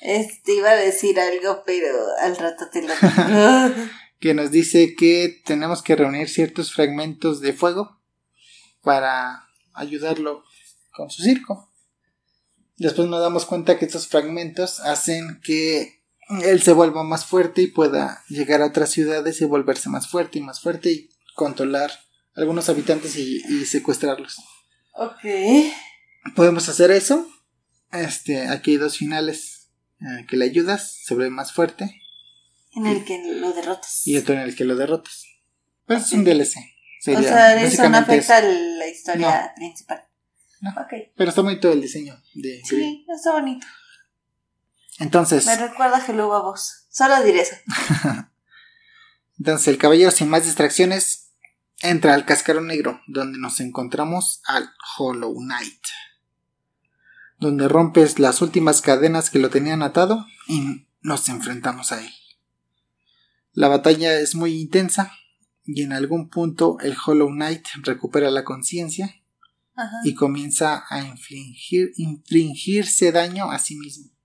[0.00, 1.88] Este iba a decir algo, pero
[2.20, 2.92] al rato te lo
[4.20, 8.00] que nos dice que tenemos que reunir ciertos fragmentos de fuego
[8.82, 10.44] para ayudarlo
[10.92, 11.72] con su circo.
[12.76, 15.95] Después nos damos cuenta que estos fragmentos hacen que
[16.28, 20.38] él se vuelva más fuerte y pueda llegar a otras ciudades y volverse más fuerte
[20.38, 21.90] y más fuerte y controlar
[22.34, 24.36] algunos habitantes y, secuestrarlos.
[24.94, 25.24] Ok.
[26.34, 27.26] Podemos hacer eso.
[27.92, 29.70] Este, aquí hay dos finales
[30.00, 32.02] eh, que le ayudas, se vuelve más fuerte.
[32.74, 34.06] En el que lo derrotas.
[34.06, 35.24] Y otro en el que lo derrotas.
[35.86, 36.56] Pues es un DLC.
[37.06, 40.02] o sea, eso no afecta a la historia principal.
[40.60, 40.74] No.
[41.16, 43.66] Pero está todo el diseño de Sí, está bonito.
[44.98, 45.46] Entonces.
[45.46, 46.86] Me recuerda a Hello a vos.
[46.90, 47.56] Solo diré eso.
[49.38, 51.30] Entonces, el caballero sin más distracciones
[51.80, 55.82] entra al cascarón negro, donde nos encontramos al Hollow Knight
[57.38, 62.10] donde rompes las últimas cadenas que lo tenían atado y nos enfrentamos a él.
[63.52, 65.12] La batalla es muy intensa
[65.64, 69.14] y en algún punto el Hollow Knight recupera la conciencia
[70.04, 74.15] y comienza a infligir, infligirse daño a sí mismo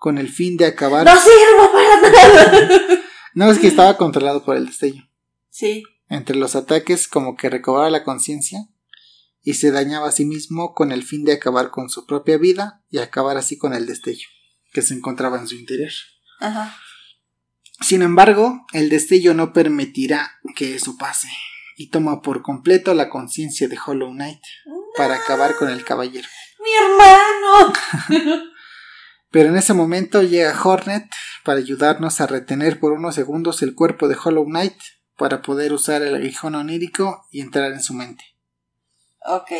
[0.00, 1.04] con el fin de acabar.
[1.04, 3.00] ¡No sirvo para nada!
[3.34, 5.06] no, es que estaba controlado por el destello.
[5.50, 5.84] Sí.
[6.08, 8.66] Entre los ataques, como que recobraba la conciencia
[9.42, 12.82] y se dañaba a sí mismo con el fin de acabar con su propia vida
[12.88, 14.26] y acabar así con el destello
[14.72, 15.92] que se encontraba en su interior.
[16.40, 16.74] Ajá.
[17.82, 21.28] Sin embargo, el destello no permitirá que eso pase
[21.76, 24.40] y toma por completo la conciencia de Hollow Knight
[24.96, 26.28] para acabar con el caballero.
[26.58, 28.44] ¡Mi hermano!
[29.30, 31.08] Pero en ese momento llega Hornet
[31.44, 34.76] para ayudarnos a retener por unos segundos el cuerpo de Hollow Knight
[35.16, 38.24] para poder usar el aguijón onírico y entrar en su mente.
[39.26, 39.52] Ok.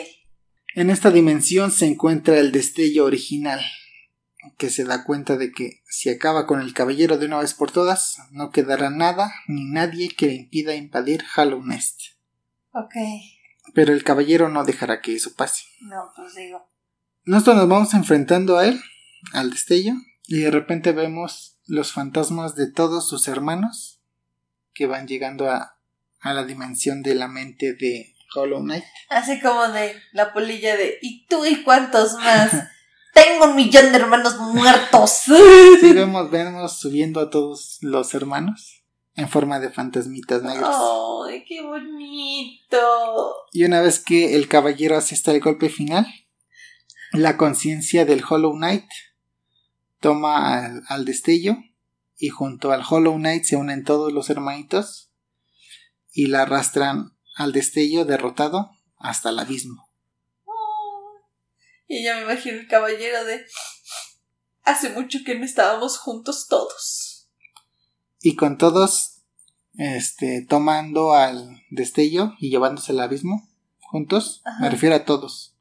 [0.75, 3.61] En esta dimensión se encuentra el destello original,
[4.57, 7.71] que se da cuenta de que si acaba con el caballero de una vez por
[7.71, 12.01] todas, no quedará nada ni nadie que le impida invadir Hollow Nest.
[12.73, 12.95] Ok.
[13.75, 15.65] Pero el caballero no dejará que eso pase.
[15.81, 16.67] No, pues digo.
[17.25, 18.81] Nosotros nos vamos enfrentando a él,
[19.33, 19.95] al destello,
[20.27, 24.01] y de repente vemos los fantasmas de todos sus hermanos
[24.73, 25.79] que van llegando a,
[26.21, 28.85] a la dimensión de la mente de Hollow Knight.
[29.09, 32.53] Así como de la polilla de ¿y tú y cuántos más?
[33.15, 35.11] Tengo un millón de hermanos muertos.
[35.81, 38.85] sí, vemos, vemos subiendo a todos los hermanos
[39.17, 40.75] en forma de fantasmitas negros.
[41.29, 43.35] ¡Ay, qué bonito!
[43.53, 46.07] Y una vez que el caballero asista al golpe final,
[47.13, 48.87] la conciencia del Hollow Knight
[50.01, 51.57] toma al, al, destello
[52.17, 55.11] y junto al Hollow Knight se unen todos los hermanitos
[56.13, 59.89] y la arrastran al destello derrotado hasta el abismo.
[61.89, 63.45] y ya me imagino el caballero de...
[64.63, 67.29] Hace mucho que no estábamos juntos todos.
[68.21, 69.23] Y con todos,
[69.75, 73.49] este, tomando al destello y llevándose al abismo
[73.81, 75.57] juntos, me refiero a todos.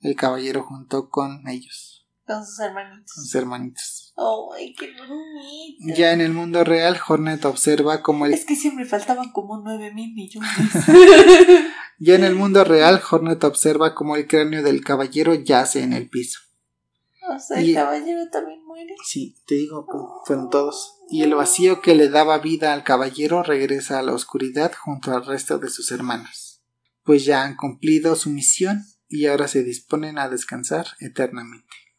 [0.00, 1.99] El caballero junto con ellos.
[2.30, 3.12] Con sus hermanitos.
[3.12, 4.14] Con sus hermanitos.
[4.56, 5.98] ¡Ay, qué bonito!
[5.98, 8.34] Ya en el mundo real, Hornet observa como el.
[8.34, 10.48] Es que siempre faltaban como nueve mil millones.
[11.98, 16.08] ya en el mundo real, Hornet observa como el cráneo del caballero yace en el
[16.08, 16.38] piso.
[17.28, 18.94] O sea, el caballero también muere.
[19.04, 19.84] Sí, te digo,
[20.24, 21.00] fueron todos.
[21.08, 25.26] Y el vacío que le daba vida al caballero regresa a la oscuridad junto al
[25.26, 26.62] resto de sus hermanos.
[27.02, 31.89] Pues ya han cumplido su misión y ahora se disponen a descansar eternamente.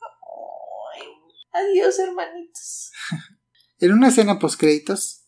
[1.54, 2.92] Adiós, hermanitos.
[3.80, 5.26] en una escena post créditos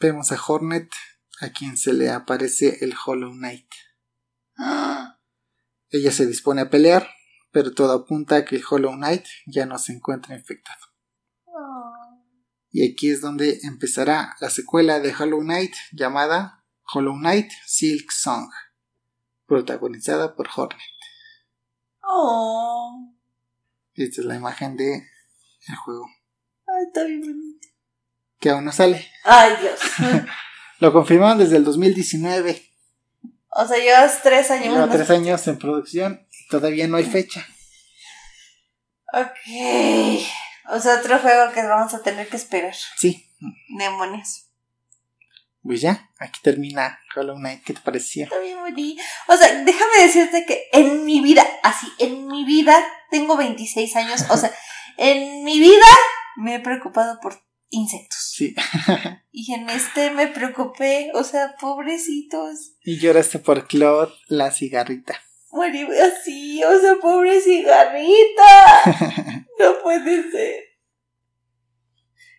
[0.00, 0.90] vemos a Hornet
[1.40, 3.70] a quien se le aparece el Hollow Knight.
[5.90, 7.08] Ella se dispone a pelear,
[7.50, 10.86] pero todo apunta a que el Hollow Knight ya no se encuentra infectado.
[11.44, 11.92] Oh.
[12.70, 18.50] Y aquí es donde empezará la secuela de Hollow Knight llamada Hollow Knight Silk Song,
[19.46, 20.80] protagonizada por Hornet.
[22.02, 23.14] Oh.
[23.94, 25.11] Esta es la imagen de
[25.68, 26.06] el juego.
[26.66, 27.68] Ay, está bien bonito.
[28.40, 29.08] Que aún no sale.
[29.24, 29.80] Ay, Dios.
[30.80, 32.60] Lo confirmaron desde el 2019.
[33.50, 37.46] o sea, llevas tres años Lleva tres años en producción y todavía no hay fecha.
[39.12, 40.24] Ok.
[40.70, 42.74] O sea, otro juego que vamos a tener que esperar.
[42.96, 43.28] Sí,
[43.78, 44.46] Demonios.
[45.62, 47.62] pues ya, aquí termina Hollow Knight.
[47.62, 48.24] ¿Qué te pareció?
[48.24, 49.02] Está bien bonito.
[49.28, 52.76] O sea, déjame decirte que en mi vida, así, en mi vida,
[53.10, 54.24] tengo 26 años.
[54.30, 54.52] O sea,
[54.98, 55.86] en mi vida
[56.36, 57.40] me he preocupado por
[57.70, 58.32] insectos.
[58.34, 58.54] Sí.
[59.34, 62.74] Y en este me preocupé, o sea, pobrecitos.
[62.84, 65.18] Y lloraste por Claude, la cigarrita.
[65.50, 69.46] Morí así, o sea, pobre cigarrita.
[69.58, 70.64] No puede ser.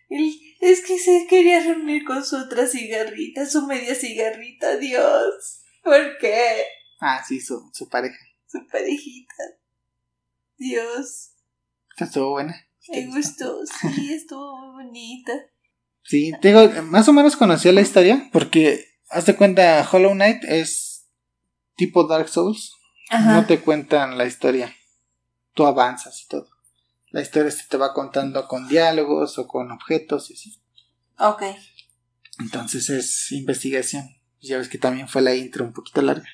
[0.08, 5.62] Él- es que se quería reunir con su otra cigarrita, su media cigarrita, Dios.
[5.82, 6.64] ¿Por qué?
[7.00, 8.16] Ah, sí, su, su pareja.
[8.46, 9.34] Su parejita.
[10.56, 11.33] Dios.
[11.98, 12.54] Estuvo buena.
[12.88, 15.32] Me gustó, sí, estuvo muy bonita.
[16.02, 20.44] Sí, te digo, más o menos conocía la historia porque, haz de cuenta, Hollow Knight
[20.44, 21.08] es
[21.76, 22.72] tipo Dark Souls.
[23.10, 24.74] No te cuentan la historia.
[25.54, 26.48] Tú avanzas y todo.
[27.10, 30.60] La historia se te va contando con diálogos o con objetos y así.
[31.18, 31.42] Ok.
[32.40, 34.08] Entonces es investigación.
[34.40, 36.28] Ya ves que también fue la intro un poquito larga.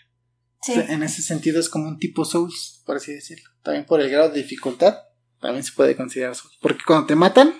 [0.63, 0.73] Sí.
[0.73, 3.51] O sea, En ese sentido es como un tipo Souls, por así decirlo.
[3.63, 4.97] También por el grado de dificultad,
[5.41, 6.57] también se puede considerar Souls.
[6.61, 7.55] Porque cuando te matan,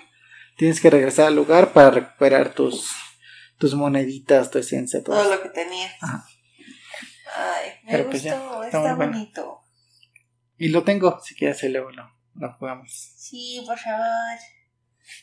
[0.57, 2.89] tienes que regresar al lugar para recuperar tus,
[3.57, 5.23] tus moneditas, tu esencia, todo.
[5.23, 5.91] Lo que tenía.
[6.01, 6.25] Ajá.
[7.35, 9.11] Ay, me Pero pues gustó, está está, muy bueno.
[9.13, 9.63] bonito.
[10.57, 12.91] Y lo tengo, si quieres luego lo, lo jugamos.
[13.17, 14.37] Sí, por favor.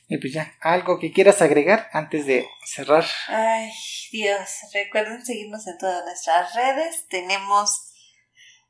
[0.09, 3.04] Y pues ya, algo que quieras agregar antes de cerrar.
[3.28, 3.70] Ay,
[4.11, 4.40] Dios.
[4.72, 7.06] Recuerden seguirnos en todas nuestras redes.
[7.09, 7.92] Tenemos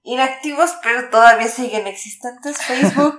[0.03, 2.59] inactivos, pero todavía siguen existentes.
[2.67, 3.19] Facebook,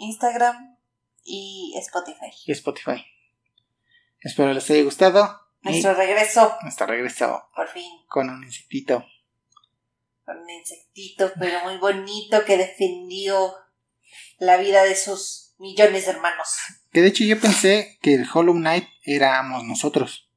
[0.00, 0.76] Instagram
[1.24, 2.30] y Spotify.
[2.46, 3.04] Y Spotify.
[4.20, 5.40] Espero les haya gustado.
[5.62, 7.90] Nuestro regreso, nuestro regreso por fin.
[8.08, 9.04] con un insectito.
[10.24, 13.54] Con un insectito, pero muy bonito que defendió
[14.38, 16.48] la vida de sus millones de hermanos.
[16.92, 20.30] Que de hecho yo pensé que el Hollow Knight éramos nosotros.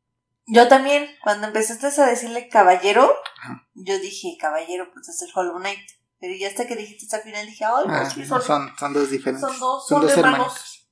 [0.46, 3.66] Yo también, cuando empezaste a decirle caballero, Ajá.
[3.76, 5.80] yo dije, caballero, pues es el Hollow Knight.
[6.24, 8.74] Pero ya hasta que dijiste al final dije, ay, no, Ah, sí, no, son...
[8.80, 9.42] son, dos diferentes.
[9.42, 10.88] son dos, son son dos hermanos.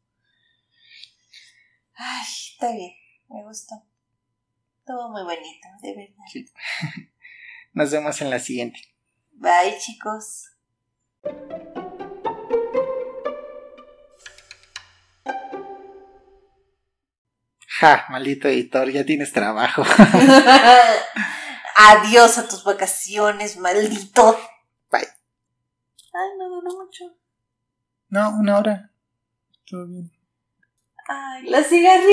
[1.95, 2.91] Ay, está bien,
[3.29, 3.75] me gustó.
[4.85, 6.25] Todo muy bonito, de verdad.
[6.33, 6.45] Sí.
[7.71, 8.77] Nos vemos en la siguiente.
[9.31, 10.49] Bye, chicos.
[17.79, 19.83] Ja, maldito editor, ya tienes trabajo.
[21.77, 24.37] Adiós a tus vacaciones, maldito.
[26.13, 27.15] Ay, no duró mucho.
[28.09, 28.91] No, una hora.
[29.69, 30.11] Todo bien.
[31.07, 32.07] Ay, la cigarrita.